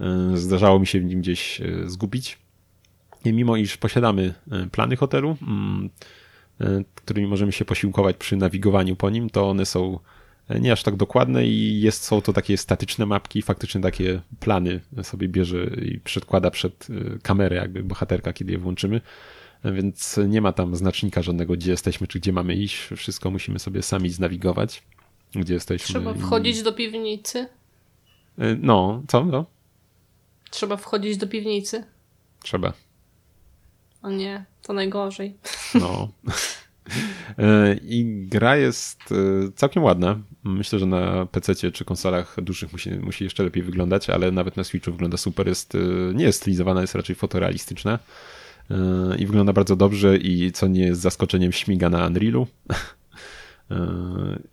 [0.00, 2.38] E, zdarzało mi się w nim gdzieś e, zgubić.
[3.24, 4.34] I mimo iż posiadamy
[4.72, 5.90] plany hotelu, mm,
[6.94, 9.98] którymi możemy się posiłkować przy nawigowaniu po nim, to one są
[10.60, 15.28] nie aż tak dokładne i jest, są to takie statyczne mapki, faktycznie takie plany sobie
[15.28, 19.00] bierze i przedkłada przed y, kamerę jakby bohaterka, kiedy je włączymy.
[19.64, 22.88] Więc nie ma tam znacznika żadnego, gdzie jesteśmy, czy gdzie mamy iść.
[22.96, 24.82] Wszystko musimy sobie sami znawigować,
[25.34, 25.86] gdzie jesteśmy.
[25.86, 26.62] Trzeba wchodzić i...
[26.62, 27.38] do piwnicy.
[27.38, 29.24] Y, no, co?
[29.24, 29.46] No?
[30.50, 31.84] Trzeba wchodzić do piwnicy.
[32.42, 32.72] Trzeba.
[34.02, 35.36] O nie, to najgorzej.
[35.74, 36.08] No.
[37.38, 39.14] E, I gra jest e,
[39.54, 40.18] całkiem ładna.
[40.44, 44.64] Myślę, że na PC czy konsolach dużych musi, musi jeszcze lepiej wyglądać, ale nawet na
[44.64, 45.48] Switchu wygląda super.
[45.48, 45.78] Jest, e,
[46.14, 47.98] nie jest stylizowana, jest raczej fotorealistyczna
[49.18, 52.46] i wygląda bardzo dobrze i co nie jest zaskoczeniem śmiga na Unrealu.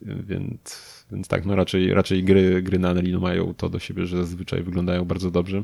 [0.01, 4.17] Więc, więc tak, no raczej, raczej gry, gry na Unrealu mają to do siebie, że
[4.17, 5.63] zazwyczaj wyglądają bardzo dobrze.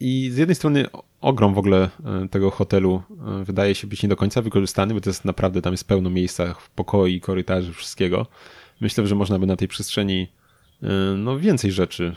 [0.00, 0.86] I z jednej strony
[1.22, 5.00] ogrom w ogóle e, tego hotelu e, wydaje się być nie do końca wykorzystany, bo
[5.00, 8.26] to jest naprawdę, tam jest pełno miejsca, pokoi, korytarzy, wszystkiego.
[8.80, 10.28] Myślę, że można by na tej przestrzeni
[10.82, 12.16] e, no, więcej rzeczy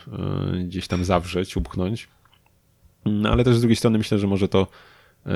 [0.65, 2.07] gdzieś tam zawrzeć, upchnąć.
[3.05, 4.67] No, ale też z drugiej strony myślę, że może to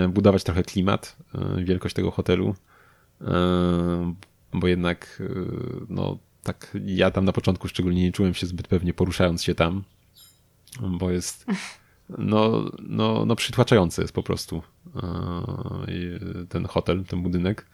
[0.10, 1.17] budować trochę klimat,
[1.58, 2.55] wielkość tego hotelu,
[4.53, 5.23] bo jednak
[5.89, 9.84] no tak ja tam na początku szczególnie nie czułem się zbyt pewnie poruszając się tam,
[10.82, 11.45] bo jest
[12.17, 14.62] no, no, no przytłaczający jest po prostu
[14.95, 15.02] e,
[16.50, 17.65] ten hotel, ten budynek.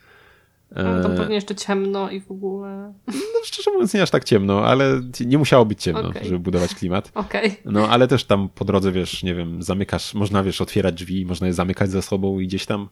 [0.76, 2.93] Ale tam e, pewnie jeszcze ciemno i w ogóle.
[3.08, 6.24] No, szczerze mówiąc, nie aż tak ciemno, ale nie musiało być ciemno, okay.
[6.24, 7.12] żeby budować klimat.
[7.13, 7.52] Okay.
[7.65, 11.48] No, ale też tam po drodze, wiesz, nie wiem, zamykasz, można, wiesz, otwierać drzwi, można
[11.48, 12.89] je zamykać za sobą i gdzieś tam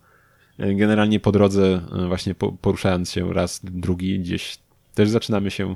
[0.58, 4.58] e, generalnie po drodze, właśnie poruszając się raz, drugi, gdzieś
[4.94, 5.76] też zaczynamy się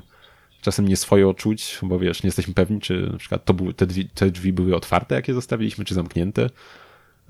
[0.60, 3.86] czasem nie swoje czuć, bo wiesz, nie jesteśmy pewni, czy na przykład to były, te,
[3.86, 6.50] drzwi, te drzwi były otwarte, jakie zostawiliśmy, czy zamknięte.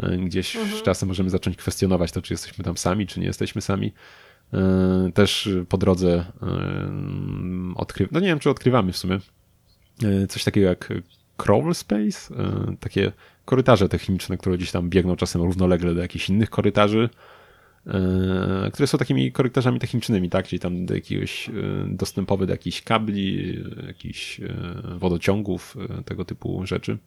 [0.01, 0.83] E, gdzieś mhm.
[0.83, 3.93] czasem możemy zacząć kwestionować to, czy jesteśmy tam sami, czy nie jesteśmy sami.
[4.55, 8.13] E, też po drodze e, odkryw...
[8.13, 9.19] no nie wiem, czy odkrywamy w sumie
[10.29, 10.93] coś takiego jak
[11.37, 12.35] crawl space,
[12.81, 13.13] takie
[13.45, 17.09] korytarze techniczne, które gdzieś tam biegną czasem równolegle do jakichś innych korytarzy
[18.73, 20.49] które są takimi korytarzami technicznymi, tak?
[20.49, 21.53] Czyli tam do jakiegoś e,
[21.87, 24.47] dostępowy do jakichś kabli, jakichś e,
[24.99, 26.99] wodociągów, tego typu rzeczy.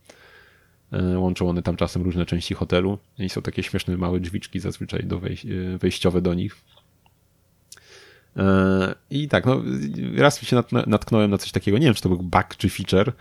[1.15, 5.19] Łączą one tam czasem różne części hotelu i są takie śmieszne małe drzwiczki zazwyczaj do
[5.19, 5.45] wejś
[5.79, 6.55] wejściowe do nich.
[9.09, 9.63] I tak, no,
[10.15, 13.13] raz się natknąłem na coś takiego, nie wiem, czy to był bug czy feature,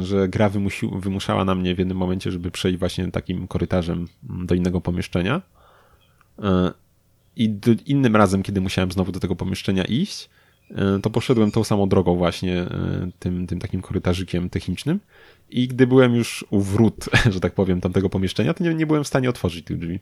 [0.00, 0.50] że gra
[0.92, 5.55] wymuszała na mnie w jednym momencie, żeby przejść właśnie takim korytarzem do innego pomieszczenia E,
[7.36, 10.28] I innym razem, kiedy musiałem znowu do tego pomieszczenia iść,
[10.70, 15.00] e, to poszedłem tą samą drogą właśnie e, tym, tym takim korytarzykiem technicznym
[15.50, 19.04] i gdy byłem już u wrót, że tak powiem, tamtego pomieszczenia, to nie, nie byłem
[19.04, 20.00] w stanie otworzyć tych drzwi.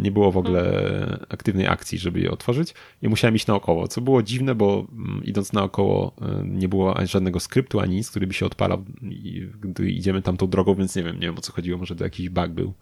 [0.00, 4.22] Nie było w ogóle aktywnej akcji, żeby je otworzyć i musiałem iść naokoło, co było
[4.22, 6.12] dziwne, bo mm, idąc naokoło
[6.44, 8.84] nie było ani żadnego skryptu, ani nic, który by się odpalał,
[9.60, 12.28] gdy idziemy tamtą drogą, więc nie wiem, nie wiem o co chodziło, może to jakiś
[12.28, 12.72] bug był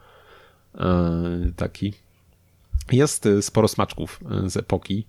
[1.56, 1.92] taki.
[2.92, 5.06] Jest y, sporo smaczków y, z epoki,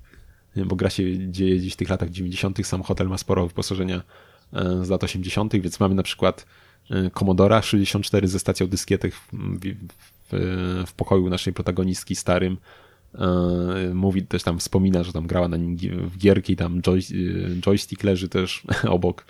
[0.66, 2.68] bo gra się dzieje gdzieś w tych latach 90.
[2.68, 3.98] Sam hotel ma sporo wyposażenia
[4.54, 6.46] y, z lat 80., więc mamy na przykład
[7.14, 9.30] Commodora 64 ze stacją dyskietek w,
[10.32, 12.58] w, w pokoju naszej protagonistki starym.
[13.94, 15.78] Mówi też tam, wspomina, że tam grała na nim
[16.10, 17.00] w gierki, tam joy,
[17.62, 19.26] joystick leży też obok,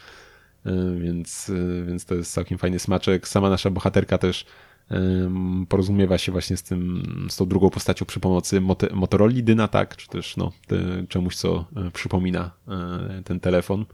[0.99, 1.51] więc,
[1.87, 3.27] więc to jest całkiem fajny smaczek.
[3.27, 4.45] Sama nasza bohaterka też
[5.69, 8.61] porozumiewa się właśnie z tym, z tą drugą postacią przy pomocy
[8.93, 10.77] Motorola Dyna, tak, czy też no, te,
[11.09, 13.85] czemuś, co e, przypomina e, ten telefon.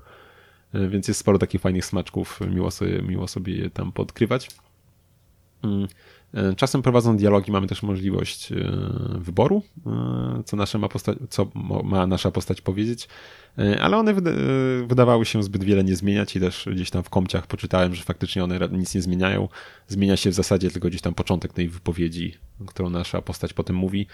[0.73, 4.49] E, więc jest sporo takich fajnych smaczków, miło sobie, miło sobie je tam podkrywać.
[6.33, 8.55] E, czasem prowadząc dialogi mamy też możliwość e,
[9.15, 11.47] wyboru, e, co, nasza ma, postać, co
[11.83, 13.07] ma nasza postać powiedzieć,
[13.81, 14.13] ale one
[14.87, 18.43] wydawały się zbyt wiele nie zmieniać i też gdzieś tam w komciach poczytałem, że faktycznie
[18.43, 19.47] one nic nie zmieniają.
[19.87, 22.37] Zmienia się w zasadzie tylko gdzieś tam początek tej wypowiedzi,
[22.67, 24.07] którą nasza postać potem mówi,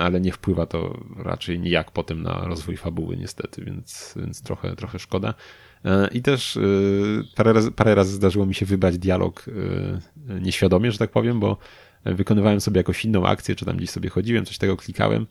[0.00, 4.98] ale nie wpływa to raczej nijak potem na rozwój fabuły niestety, więc, więc trochę, trochę
[4.98, 5.34] szkoda.
[5.84, 6.60] E, I też e,
[7.34, 9.46] parę razy, parę razy zdarzyło mi się wybrać dialog
[10.28, 11.56] e, nieświadomie, że tak powiem, bo
[12.04, 15.26] wykonywałem sobie jakąś inną akcję, czy tam gdzieś sobie chodziłem, coś tego klikałem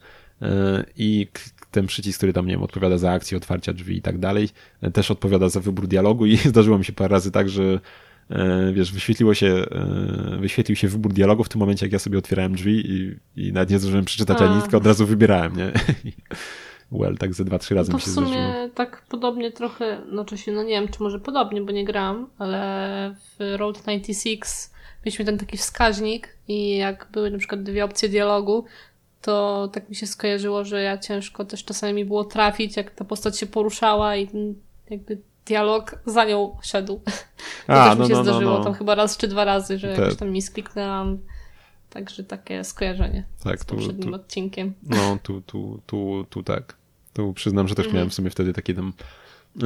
[0.98, 1.28] i
[1.72, 4.50] ten przycisk, który tam, nie wiem, odpowiada za akcję otwarcia drzwi i tak dalej,
[4.94, 7.80] też odpowiada za wybór dialogu i zdarzyło mi się parę razy tak, że
[8.74, 9.66] wiesz, wyświetliło się,
[10.40, 13.70] wyświetlił się wybór dialogu w tym momencie, jak ja sobie otwierałem drzwi i, i nawet
[13.70, 15.72] nie zdążyłem przeczytać ani nic, tylko od razu wybierałem, nie?
[16.92, 18.70] well, tak ze dwa, trzy razy to mi się w sumie zdarzyło.
[18.76, 23.16] tak podobnie trochę, znaczy się, no nie wiem, czy może podobnie, bo nie gram, ale
[23.40, 24.70] w Road 96
[25.06, 28.66] mieliśmy ten taki wskaźnik i jak były na przykład dwie opcje dialogu,
[29.22, 33.06] to tak mi się skojarzyło, że ja ciężko też czasami mi było trafić, jak ta
[33.06, 34.30] postać się poruszała i
[34.90, 37.02] jakby dialog za nią szedł.
[37.68, 38.64] To A, też no, mi się no, no zdarzyło no, no.
[38.64, 40.02] tam chyba raz czy dwa razy, że Te...
[40.02, 41.18] jakoś tam mi skliknęłam
[41.96, 44.74] Także takie skojarzenie tak, z poprzednim tu, odcinkiem.
[44.84, 46.78] No, tu, tu, tu, tu tak.
[47.14, 47.94] Tu przyznam, że też -hmm.
[47.94, 48.94] miałem w sumie wtedy takie tam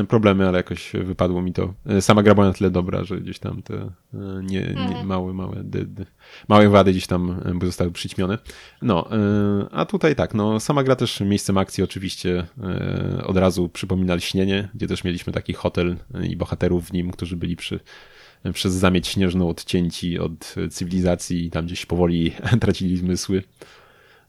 [0.08, 1.74] problemy, ale jakoś wypadło mi to.
[2.00, 3.92] Sama gra była na tyle dobra, że gdzieś tam te e,
[4.44, 5.08] nie, nie mhm.
[5.08, 5.64] małe, małe,
[6.48, 8.38] małe wady gdzieś tam e, zostały przyćmione.
[8.82, 9.18] No, e,
[9.72, 12.48] a tutaj tak, no sama gra też miejscem akcji oczywiście
[13.24, 17.56] od razu przypomina Lśnienie, gdzie też mieliśmy taki hotel i bohaterów w nim, którzy byli
[17.56, 17.80] przy
[18.54, 23.44] przez zamieć śnieżną odcięci od cywilizacji i tam gdzieś powoli tracili zmysły.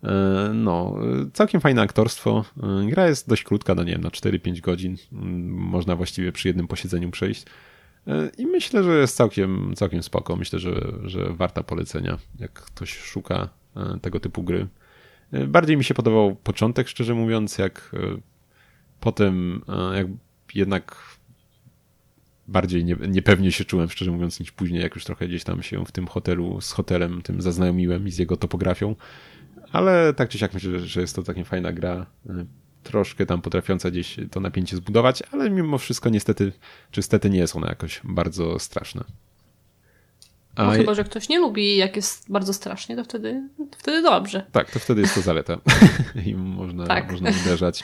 [0.04, 0.96] E, no,
[1.32, 2.44] całkiem fajne aktorstwo.
[2.62, 4.96] E, gra jest dość krótka, no nie wiem, na 4-5 godzin.
[5.12, 7.44] Mm, można właściwie przy jednym posiedzeniu przejść.
[8.06, 10.36] E, I myślę, że jest całkiem, całkiem spoko.
[10.36, 13.48] Myślę, że, że warta polecenia, jak ktoś szuka
[14.02, 14.66] tego typu gry.
[15.48, 17.92] Bardziej mi się podobał początek, szczerze mówiąc, jak
[19.00, 19.62] potem,
[19.94, 20.06] jak
[20.54, 20.96] jednak
[22.50, 25.84] bardziej nie, niepewnie się czułem, szczerze mówiąc, niż później, jak już trochę gdzieś tam się
[25.84, 28.96] w tym hotelu z hotelem tym zaznajomiłem i z jego topografią.
[29.72, 32.30] Ale tak czy siak myślę, że jest to taka fajna gra, y,
[32.82, 36.52] troszkę tam potrafiąca gdzieś to napięcie zbudować, ale mimo wszystko niestety,
[36.90, 39.04] czy stety nie jest ona jakoś bardzo straszna.
[40.54, 44.02] A no chyba, że ktoś nie lubi, jak jest bardzo strasznie, to wtedy, to wtedy
[44.02, 44.46] dobrze.
[44.52, 45.58] Tak, to wtedy jest to zaleta
[46.26, 47.12] i można, tak.
[47.12, 47.82] można uderzać.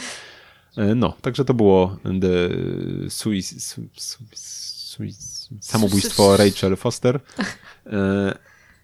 [0.76, 2.48] E, no, także to było The
[3.10, 3.60] Suicide,
[5.60, 7.20] samobójstwo Rachel Foster.
[7.86, 8.38] E,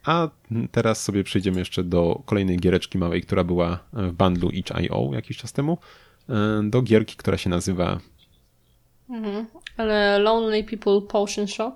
[0.04, 0.28] a
[0.70, 5.52] teraz sobie przejdziemy jeszcze do kolejnej giereczki małej, która była w bundlu itch.io jakiś czas
[5.52, 5.78] temu.
[6.28, 7.98] E, do gierki, która się nazywa
[9.10, 9.46] mhm.
[10.18, 11.74] Lonely People Potion Shop.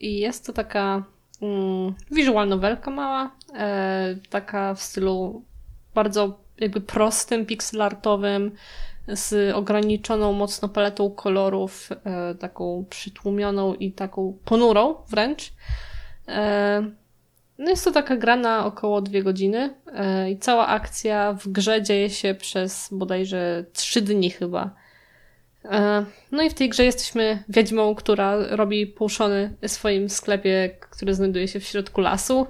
[0.00, 1.04] I jest to taka
[1.42, 3.30] mm, visual novelka mała,
[4.30, 5.44] taka w stylu
[5.94, 8.52] bardzo jakby prostym, pixelartowym,
[9.08, 15.52] z ograniczoną mocno paletą kolorów, e, taką przytłumioną i taką ponurą wręcz.
[16.28, 16.90] E,
[17.58, 21.82] no jest to taka gra na około dwie godziny e, i cała akcja w grze
[21.82, 24.70] dzieje się przez bodajże trzy dni chyba.
[26.32, 31.48] No i w tej grze jesteśmy wiedźmą, która robi puszony w swoim sklepie, który znajduje
[31.48, 32.46] się w środku lasu.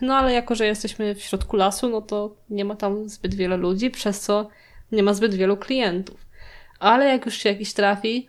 [0.00, 3.56] No ale jako, że jesteśmy w środku lasu, no to nie ma tam zbyt wiele
[3.56, 4.48] ludzi, przez co
[4.92, 6.26] nie ma zbyt wielu klientów.
[6.78, 8.28] Ale jak już się jakiś trafi,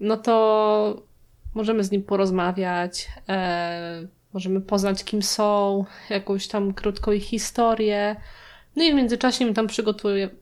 [0.00, 1.02] no to
[1.54, 8.16] możemy z nim porozmawiać, e, możemy poznać, kim są, jakąś tam krótką ich historię.
[8.76, 9.66] No i w międzyczasie my tam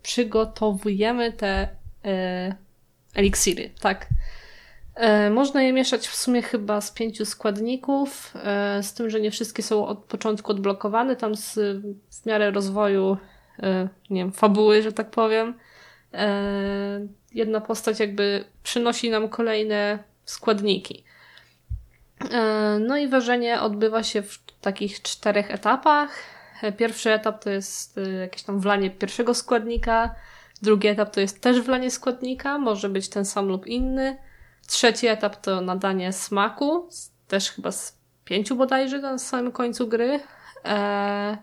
[0.02, 1.68] przygotowujemy te
[2.04, 2.54] e,
[3.14, 4.06] eliksiry, tak.
[4.98, 9.30] E, można je mieszać w sumie chyba z pięciu składników, e, z tym, że nie
[9.30, 11.16] wszystkie są od początku odblokowane.
[11.16, 11.54] Tam z,
[12.10, 13.16] w miarę rozwoju,
[13.62, 15.54] e, nie wiem, fabuły, że tak powiem,
[17.34, 21.04] jedna postać jakby przynosi nam kolejne składniki.
[22.80, 26.10] No i ważenie odbywa się w takich czterech etapach.
[26.76, 30.14] Pierwszy etap to jest jakieś tam wlanie pierwszego składnika.
[30.62, 34.16] Drugi etap to jest też wlanie składnika, może być ten sam lub inny.
[34.68, 36.88] Trzeci etap to nadanie smaku,
[37.28, 40.20] też chyba z pięciu bodajże na samym końcu gry.
[40.64, 41.36] Eee,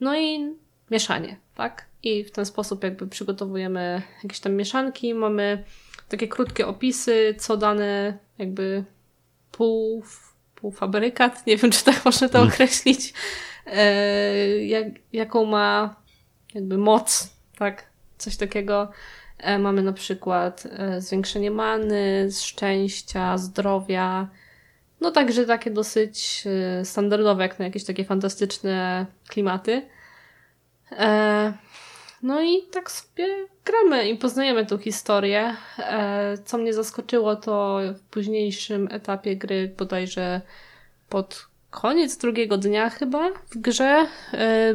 [0.00, 0.54] no i
[0.90, 1.86] mieszanie, tak?
[2.02, 5.14] I w ten sposób jakby przygotowujemy jakieś tam mieszanki.
[5.14, 5.64] Mamy
[6.08, 8.84] takie krótkie opisy, co dane jakby
[9.52, 10.04] pół,
[10.54, 12.54] półfabrykat, nie wiem czy tak można to hmm.
[12.54, 13.14] określić,
[13.66, 15.96] eee, jak, jaką ma
[16.54, 17.86] jakby moc, tak?
[18.18, 18.92] Coś takiego E,
[19.58, 24.28] mamy na przykład e, zwiększenie many, szczęścia, zdrowia.
[25.00, 26.44] No także takie dosyć
[26.80, 29.82] e, standardowe, jak na jakieś takie fantastyczne klimaty.
[32.22, 33.26] No i tak sobie
[33.64, 35.56] gramy i poznajemy tą historię.
[36.44, 40.40] Co mnie zaskoczyło, to w późniejszym etapie gry, bodajże
[41.08, 44.06] pod koniec drugiego dnia chyba w grze,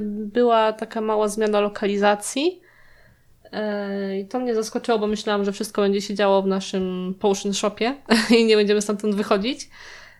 [0.10, 2.62] była taka mała zmiana lokalizacji
[4.21, 7.95] i to mnie zaskoczyło, bo myślałam, że wszystko będzie się działo w naszym Potion Shopie
[8.39, 9.69] i nie będziemy stamtąd wychodzić.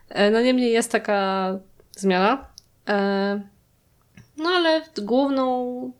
[0.08, 1.52] E, no niemniej jest taka
[1.96, 2.46] zmiana.
[2.88, 3.40] E,
[4.36, 5.92] no ale główną,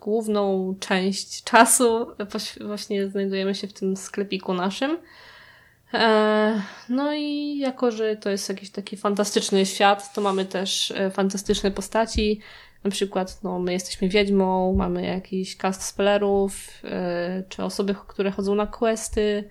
[0.00, 2.06] główną część czasu
[2.60, 4.98] właśnie znajdujemy się w tym sklepiku naszym.
[5.94, 11.70] E, no i jako, że to jest jakiś taki fantastyczny świat, to mamy też fantastyczne
[11.70, 12.40] postaci,
[12.84, 16.90] na przykład no, my jesteśmy wiedźmą, mamy jakiś cast spellerów, yy,
[17.48, 19.50] czy osoby, które chodzą na questy.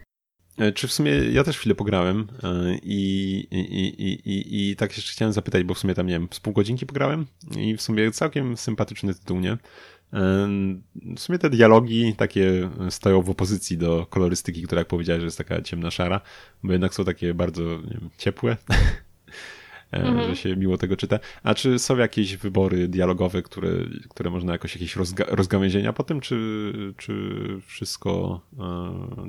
[0.58, 4.98] E, czy w sumie ja też chwilę pograłem e, i, i, i, i, i tak
[4.98, 7.26] jeszcze chciałem zapytać, bo w sumie tam, nie wiem, z pół godzinki pograłem
[7.58, 9.58] i w sumie całkiem sympatyczny tytuł, nie?
[11.16, 15.38] W sumie te dialogi takie stoją w opozycji do kolorystyki, która jak powiedziałeś, że jest
[15.38, 16.22] taka ciemna szara,
[16.64, 18.58] bo jednak są takie bardzo wiem, ciepłe.
[20.02, 20.30] mhm.
[20.30, 21.20] że się miło tego czyta.
[21.44, 23.70] A czy są jakieś wybory dialogowe, które,
[24.10, 27.14] które można jakoś jakieś rozga rozgałęzienia po tym, czy, czy
[27.66, 28.42] wszystko,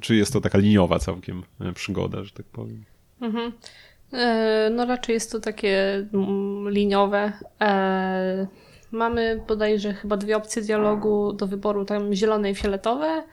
[0.01, 1.43] czy jest to taka liniowa całkiem
[1.75, 2.85] przygoda, że tak powiem?
[3.21, 3.53] Mhm.
[4.71, 7.33] No raczej jest to takie mm, liniowe.
[8.93, 13.25] Mamy bodajże chyba dwie opcje dialogu do wyboru, tam zielone i fioletowe.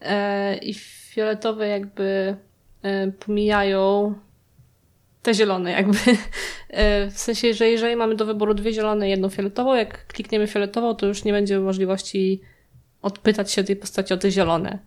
[0.00, 2.36] E, I fioletowe jakby
[2.82, 4.14] e, pomijają
[5.26, 5.98] te zielone jakby.
[6.70, 10.46] E, w sensie, że jeżeli mamy do wyboru dwie zielone i jedną fioletową, jak klikniemy
[10.46, 12.40] fioletową, to już nie będzie możliwości
[13.02, 14.78] odpytać się tej postaci o te zielone.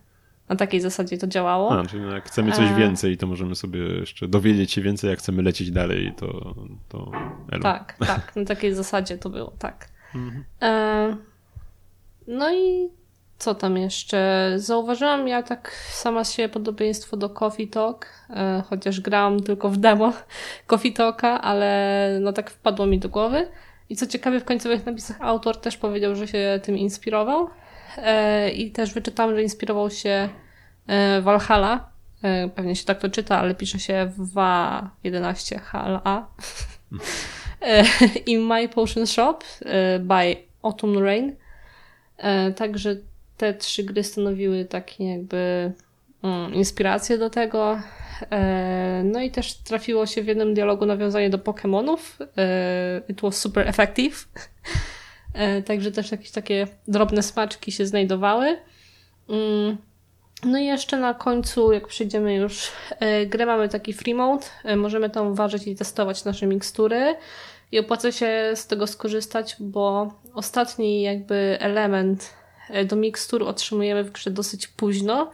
[0.48, 1.78] Na takiej zasadzie to działało.
[1.78, 5.42] A, czyli jak chcemy coś więcej, to możemy sobie jeszcze dowiedzieć się więcej, jak chcemy
[5.42, 6.54] lecieć dalej, to,
[6.88, 7.10] to
[7.52, 7.62] elo.
[7.62, 8.36] Tak, tak.
[8.36, 9.88] Na takiej zasadzie to było, tak.
[10.14, 10.44] Mhm.
[10.62, 11.16] E,
[12.26, 12.88] no i
[13.40, 14.52] co tam jeszcze?
[14.56, 20.12] Zauważyłam ja tak sama się podobieństwo do Coffee Talk, e, chociaż grałam tylko w demo
[20.66, 23.48] Coffee Talka, ale no tak wpadło mi do głowy.
[23.88, 27.48] I co ciekawe, w końcowych napisach autor też powiedział, że się tym inspirował.
[27.96, 30.28] E, I też wyczytałam, że inspirował się
[31.22, 31.90] Valhalla.
[32.54, 36.26] Pewnie się tak to czyta, ale pisze się WA11 HLA.
[38.26, 39.38] In My Potion Shop
[40.00, 41.36] by Autumn Rain.
[42.56, 42.96] Także
[43.40, 45.72] te trzy gry stanowiły takie jakby
[46.22, 47.80] um, inspirację do tego.
[49.04, 51.98] No i też trafiło się w jednym dialogu nawiązanie do Pokémonów.
[53.08, 54.28] It was super effective.
[55.66, 58.56] Także też jakieś takie drobne smaczki się znajdowały.
[59.28, 59.76] Mm,
[60.44, 62.72] no i jeszcze na końcu, jak przejdziemy już
[63.26, 64.46] grę, mamy taki free mode.
[64.76, 67.14] Możemy tam ważyć i testować nasze mikstury
[67.72, 72.39] i opłaca się z tego skorzystać, bo ostatni jakby element e,
[72.86, 75.30] do mikstur otrzymujemy w grze dosyć późno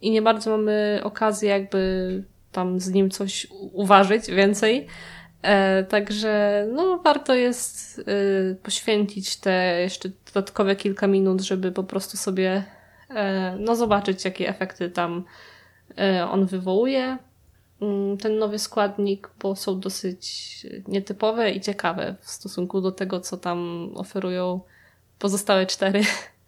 [0.00, 2.22] i nie bardzo mamy okazję jakby
[2.52, 4.86] tam z nim coś uważyć więcej.
[5.42, 12.16] E, także no, warto jest e, poświęcić te jeszcze dodatkowe kilka minut, żeby po prostu
[12.16, 12.64] sobie
[13.10, 15.24] e, no, zobaczyć, jakie efekty tam
[15.98, 17.18] e, on wywołuje.
[17.82, 23.36] Mm, ten nowy składnik, bo są dosyć nietypowe i ciekawe w stosunku do tego, co
[23.36, 24.60] tam oferują
[25.18, 26.02] pozostałe cztery.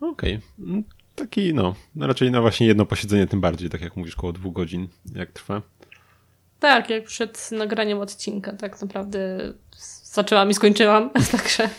[0.00, 0.34] Okej.
[0.34, 0.66] Okay.
[0.66, 0.84] Mm,
[1.14, 4.52] taki, no, no, raczej na właśnie jedno posiedzenie tym bardziej, tak jak mówisz, około dwóch
[4.52, 5.62] godzin, jak trwa.
[6.60, 9.52] Tak, jak przed nagraniem odcinka, tak naprawdę
[10.02, 11.70] zaczęłam i skończyłam, także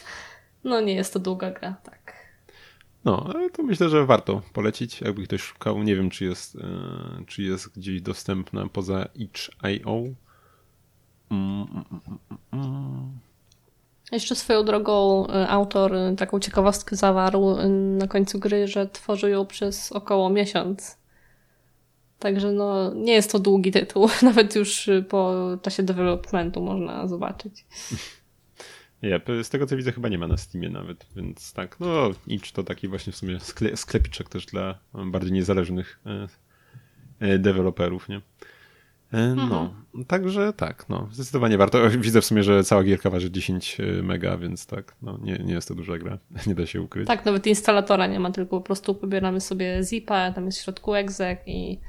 [0.64, 2.00] no nie jest to długa gra, tak.
[3.06, 5.84] No, ale to myślę, że warto polecić, jakby ktoś szukał.
[5.84, 6.62] Nie wiem, czy jest, e,
[7.28, 10.04] czy jest gdzieś dostępna poza itch.io.
[11.32, 12.20] Mm, mm,
[12.52, 13.20] mm,
[14.12, 19.46] Jeszcze swoją drogą e, autor taką ciekawostkę zawarł e, na końcu gry, że tworzył ją
[19.46, 20.98] przez około miesiąc.
[22.20, 24.10] Także no, nie jest to długi tytuł.
[24.22, 27.66] Nawet już po czasie developmentu można zobaczyć.
[29.04, 32.52] Yep, z tego co widzę chyba nie ma na Steamie nawet, więc tak, no Itch
[32.52, 36.00] to taki właśnie w sumie skle sklepiczek też dla bardziej niezależnych
[37.40, 38.22] deweloperów, nie?
[39.12, 40.06] E, no, mhm.
[40.08, 41.90] także tak, no, zdecydowanie warto.
[42.00, 45.68] Widzę w sumie, że cała gierka waży 10 mega, więc tak, no, nie, nie jest
[45.68, 47.08] to duża gra, nie da się ukryć.
[47.08, 50.96] Tak, nawet instalatora nie ma, tylko po prostu pobieramy sobie zipa, tam jest w środku
[50.96, 51.80] exec i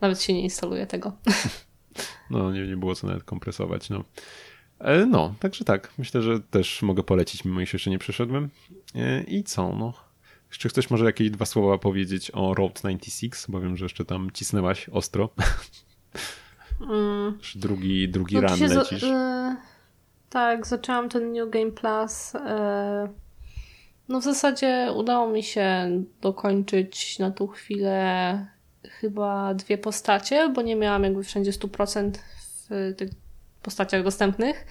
[0.00, 1.12] nawet się nie instaluje tego.
[2.30, 4.04] No, nie, nie było co nawet kompresować, no.
[4.78, 5.92] E, no, także tak.
[5.98, 8.50] Myślę, że też mogę polecić, mimo iż jeszcze nie przeszedłem.
[8.94, 9.72] E, I co?
[9.72, 9.92] No.
[10.50, 14.30] Jeszcze chcesz może jakieś dwa słowa powiedzieć o Road 96, bo wiem, że jeszcze tam
[14.30, 15.28] cisnęłaś ostro.
[16.80, 17.38] Mm.
[17.54, 18.40] drugi drugi no,
[18.74, 19.00] lecisz.
[19.00, 19.56] Za,
[20.30, 22.34] tak, zaczęłam ten New Game Plus.
[22.34, 23.08] E,
[24.08, 28.46] no w zasadzie udało mi się dokończyć na tą chwilę
[28.88, 32.10] chyba dwie postacie, bo nie miałam jakby wszędzie 100%
[32.68, 33.10] w tych
[33.62, 34.66] postaciach dostępnych.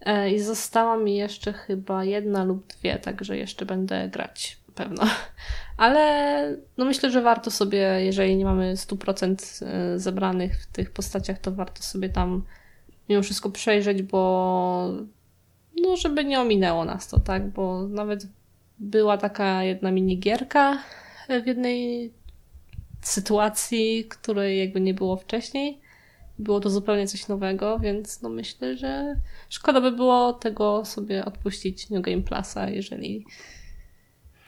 [0.00, 5.02] E, I została mi jeszcze chyba jedna lub dwie, także jeszcze będę grać pewno.
[5.76, 11.38] Ale no myślę, że warto sobie, jeżeli nie mamy 100% e, zebranych w tych postaciach,
[11.38, 12.42] to warto sobie tam
[13.08, 14.90] mimo wszystko przejrzeć, bo
[15.82, 17.48] no żeby nie ominęło nas to, tak?
[17.50, 18.26] Bo nawet
[18.78, 20.78] była taka jedna minigierka
[21.42, 22.12] w jednej
[23.00, 25.84] sytuacji, której jakby nie było wcześniej
[26.38, 31.90] było to zupełnie coś nowego, więc no myślę, że szkoda by było tego sobie odpuścić
[31.90, 33.26] New Game Plusa, jeżeli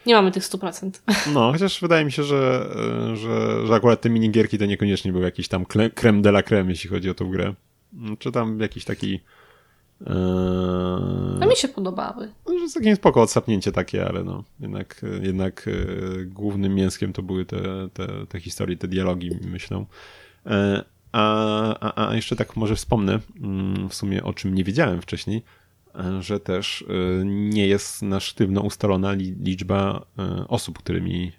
[0.06, 0.90] nie mamy tych 100%.
[1.34, 2.68] No, chociaż wydaje mi się, że,
[3.14, 6.90] że, że akurat te minigierki to niekoniecznie był jakiś tam creme de la creme, jeśli
[6.90, 7.54] chodzi o tą grę.
[8.18, 9.20] Czy tam jakiś taki
[10.00, 11.42] Eee...
[11.42, 12.28] A mi się podobały.
[12.46, 17.44] No, jest takie spoko odsapnięcie takie, ale no, jednak, jednak e, głównym mięskiem to były
[17.44, 19.84] te, te, te historie, te dialogi, myślę.
[20.46, 25.02] E, A, a, a jeszcze tak może wspomnę, mm, w sumie o czym nie wiedziałem
[25.02, 25.42] wcześniej,
[26.20, 26.84] że też
[27.24, 30.06] nie jest na sztywno ustalona liczba
[30.48, 31.32] osób, którymi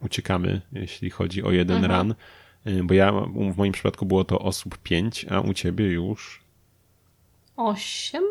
[0.00, 1.98] uciekamy, jeśli chodzi o jeden Aha.
[1.98, 2.14] run.
[2.86, 3.12] Bo ja,
[3.54, 6.40] w moim przypadku było to osób pięć, a u ciebie już
[7.56, 8.24] osiem?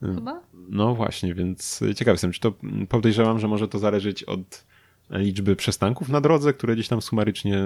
[0.00, 0.40] Chyba?
[0.54, 2.52] No właśnie, więc ciekaw jestem, czy to
[2.88, 4.64] podejrzewam, że może to zależeć od
[5.10, 7.56] liczby przystanków na drodze, które gdzieś tam sumarycznie,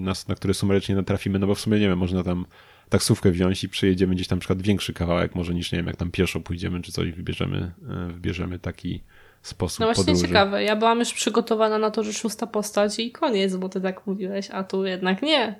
[0.00, 2.46] na, na które sumarycznie natrafimy, no bo w sumie nie wiem, można tam
[2.88, 5.96] taksówkę wziąć i przejedziemy gdzieś tam na przykład większy kawałek, może niż nie wiem, jak
[5.96, 7.72] tam pieszo pójdziemy czy coś, wybierzemy,
[8.08, 9.02] e, wybierzemy taki
[9.42, 10.26] sposób No właśnie podróży.
[10.26, 14.06] ciekawe, ja byłam już przygotowana na to, że szósta postać i koniec, bo ty tak
[14.06, 15.58] mówiłeś, a tu jednak nie.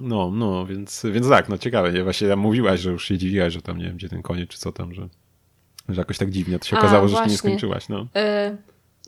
[0.00, 2.04] No, no, więc, więc tak, no ciekawe, nie?
[2.04, 4.58] Właśnie ja mówiłaś, że już się dziwiłaś, że tam nie wiem, gdzie ten koniec, czy
[4.58, 5.08] co tam, że,
[5.88, 8.00] że jakoś tak dziwnie to się okazało, że nie skończyłaś, no.
[8.00, 8.56] Y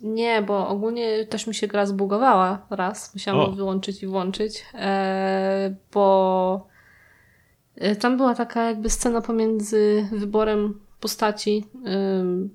[0.03, 3.15] nie, bo ogólnie też mi się gra zbugowała raz.
[3.15, 3.53] Musiałam o.
[3.53, 6.67] wyłączyć i włączyć, e, bo
[8.01, 11.65] tam była taka jakby scena pomiędzy wyborem postaci,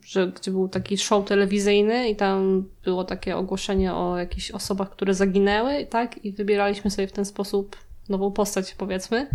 [0.05, 5.13] że gdzie był taki show telewizyjny i tam było takie ogłoszenie o jakichś osobach, które
[5.13, 6.26] zaginęły, tak?
[6.26, 7.76] I wybieraliśmy sobie w ten sposób
[8.09, 9.28] nową postać, powiedzmy.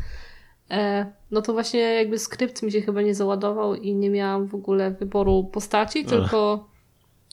[0.71, 4.55] E, no to właśnie jakby skrypt mi się chyba nie załadował i nie miałam w
[4.55, 6.69] ogóle wyboru postaci, tylko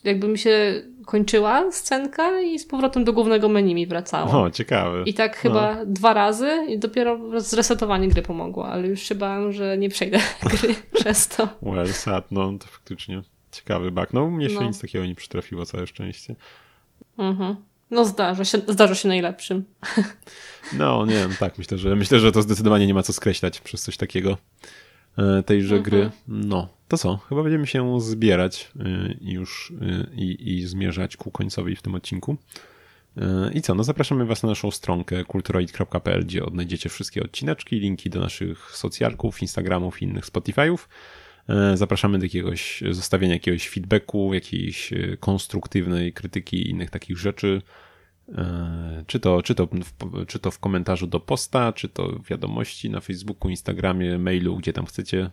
[0.06, 4.44] jakby mi się kończyła scenka i z powrotem do głównego menu mi wracało.
[4.44, 5.04] O, ciekawe.
[5.06, 5.86] I tak chyba no.
[5.86, 10.20] dwa razy i dopiero zresetowanie gry pomogło, ale już się bałem, że nie przejdę
[10.52, 11.48] gry przez to.
[11.62, 14.14] Well, sad, no to faktycznie ciekawy bug.
[14.14, 14.64] No mnie się no.
[14.64, 16.36] nic takiego nie przytrafiło, całe szczęście.
[17.18, 17.56] Mhm.
[17.92, 19.64] No zdarza się, zdarza się najlepszym.
[20.74, 23.82] No nie wiem, tak, myślę, że myślę, że to zdecydowanie nie ma co skreślać przez
[23.82, 24.38] coś takiego
[25.18, 25.84] e, tejże mhm.
[25.84, 26.12] gry.
[26.28, 27.18] No, to co?
[27.18, 32.38] Chyba będziemy się zbierać y, już y, i, i zmierzać ku końcowi w tym odcinku.
[33.18, 33.22] Y,
[33.54, 33.76] I co?
[33.76, 39.42] No zapraszamy Was na naszą stronkę kulturoid.pl, gdzie odnajdziecie wszystkie odcineczki, linki do naszych socjalków,
[39.42, 40.78] Instagramów i innych Spotify'ów.
[41.74, 47.62] Zapraszamy do jakiegoś zostawienia jakiegoś feedbacku, jakiejś konstruktywnej krytyki i innych takich rzeczy.
[49.08, 49.68] Czy to, czy, to
[50.28, 54.74] czy to w komentarzu do posta, czy to w wiadomości na Facebooku, Instagramie, mailu, gdzie
[54.74, 55.30] tam chcecie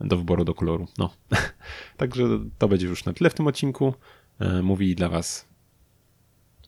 [0.00, 0.88] do wyboru do koloru.
[0.98, 1.10] No.
[1.96, 2.24] Także
[2.58, 3.94] to będzie już na tyle w tym odcinku.
[4.40, 5.48] E, mówi dla Was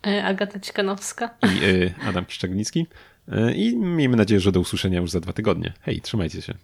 [0.06, 2.86] e, Agata Cikanowska i e, Adam Kiszczagnicki.
[3.54, 5.72] I miejmy nadzieję, że do usłyszenia już za dwa tygodnie.
[5.80, 6.54] Hej, trzymajcie się.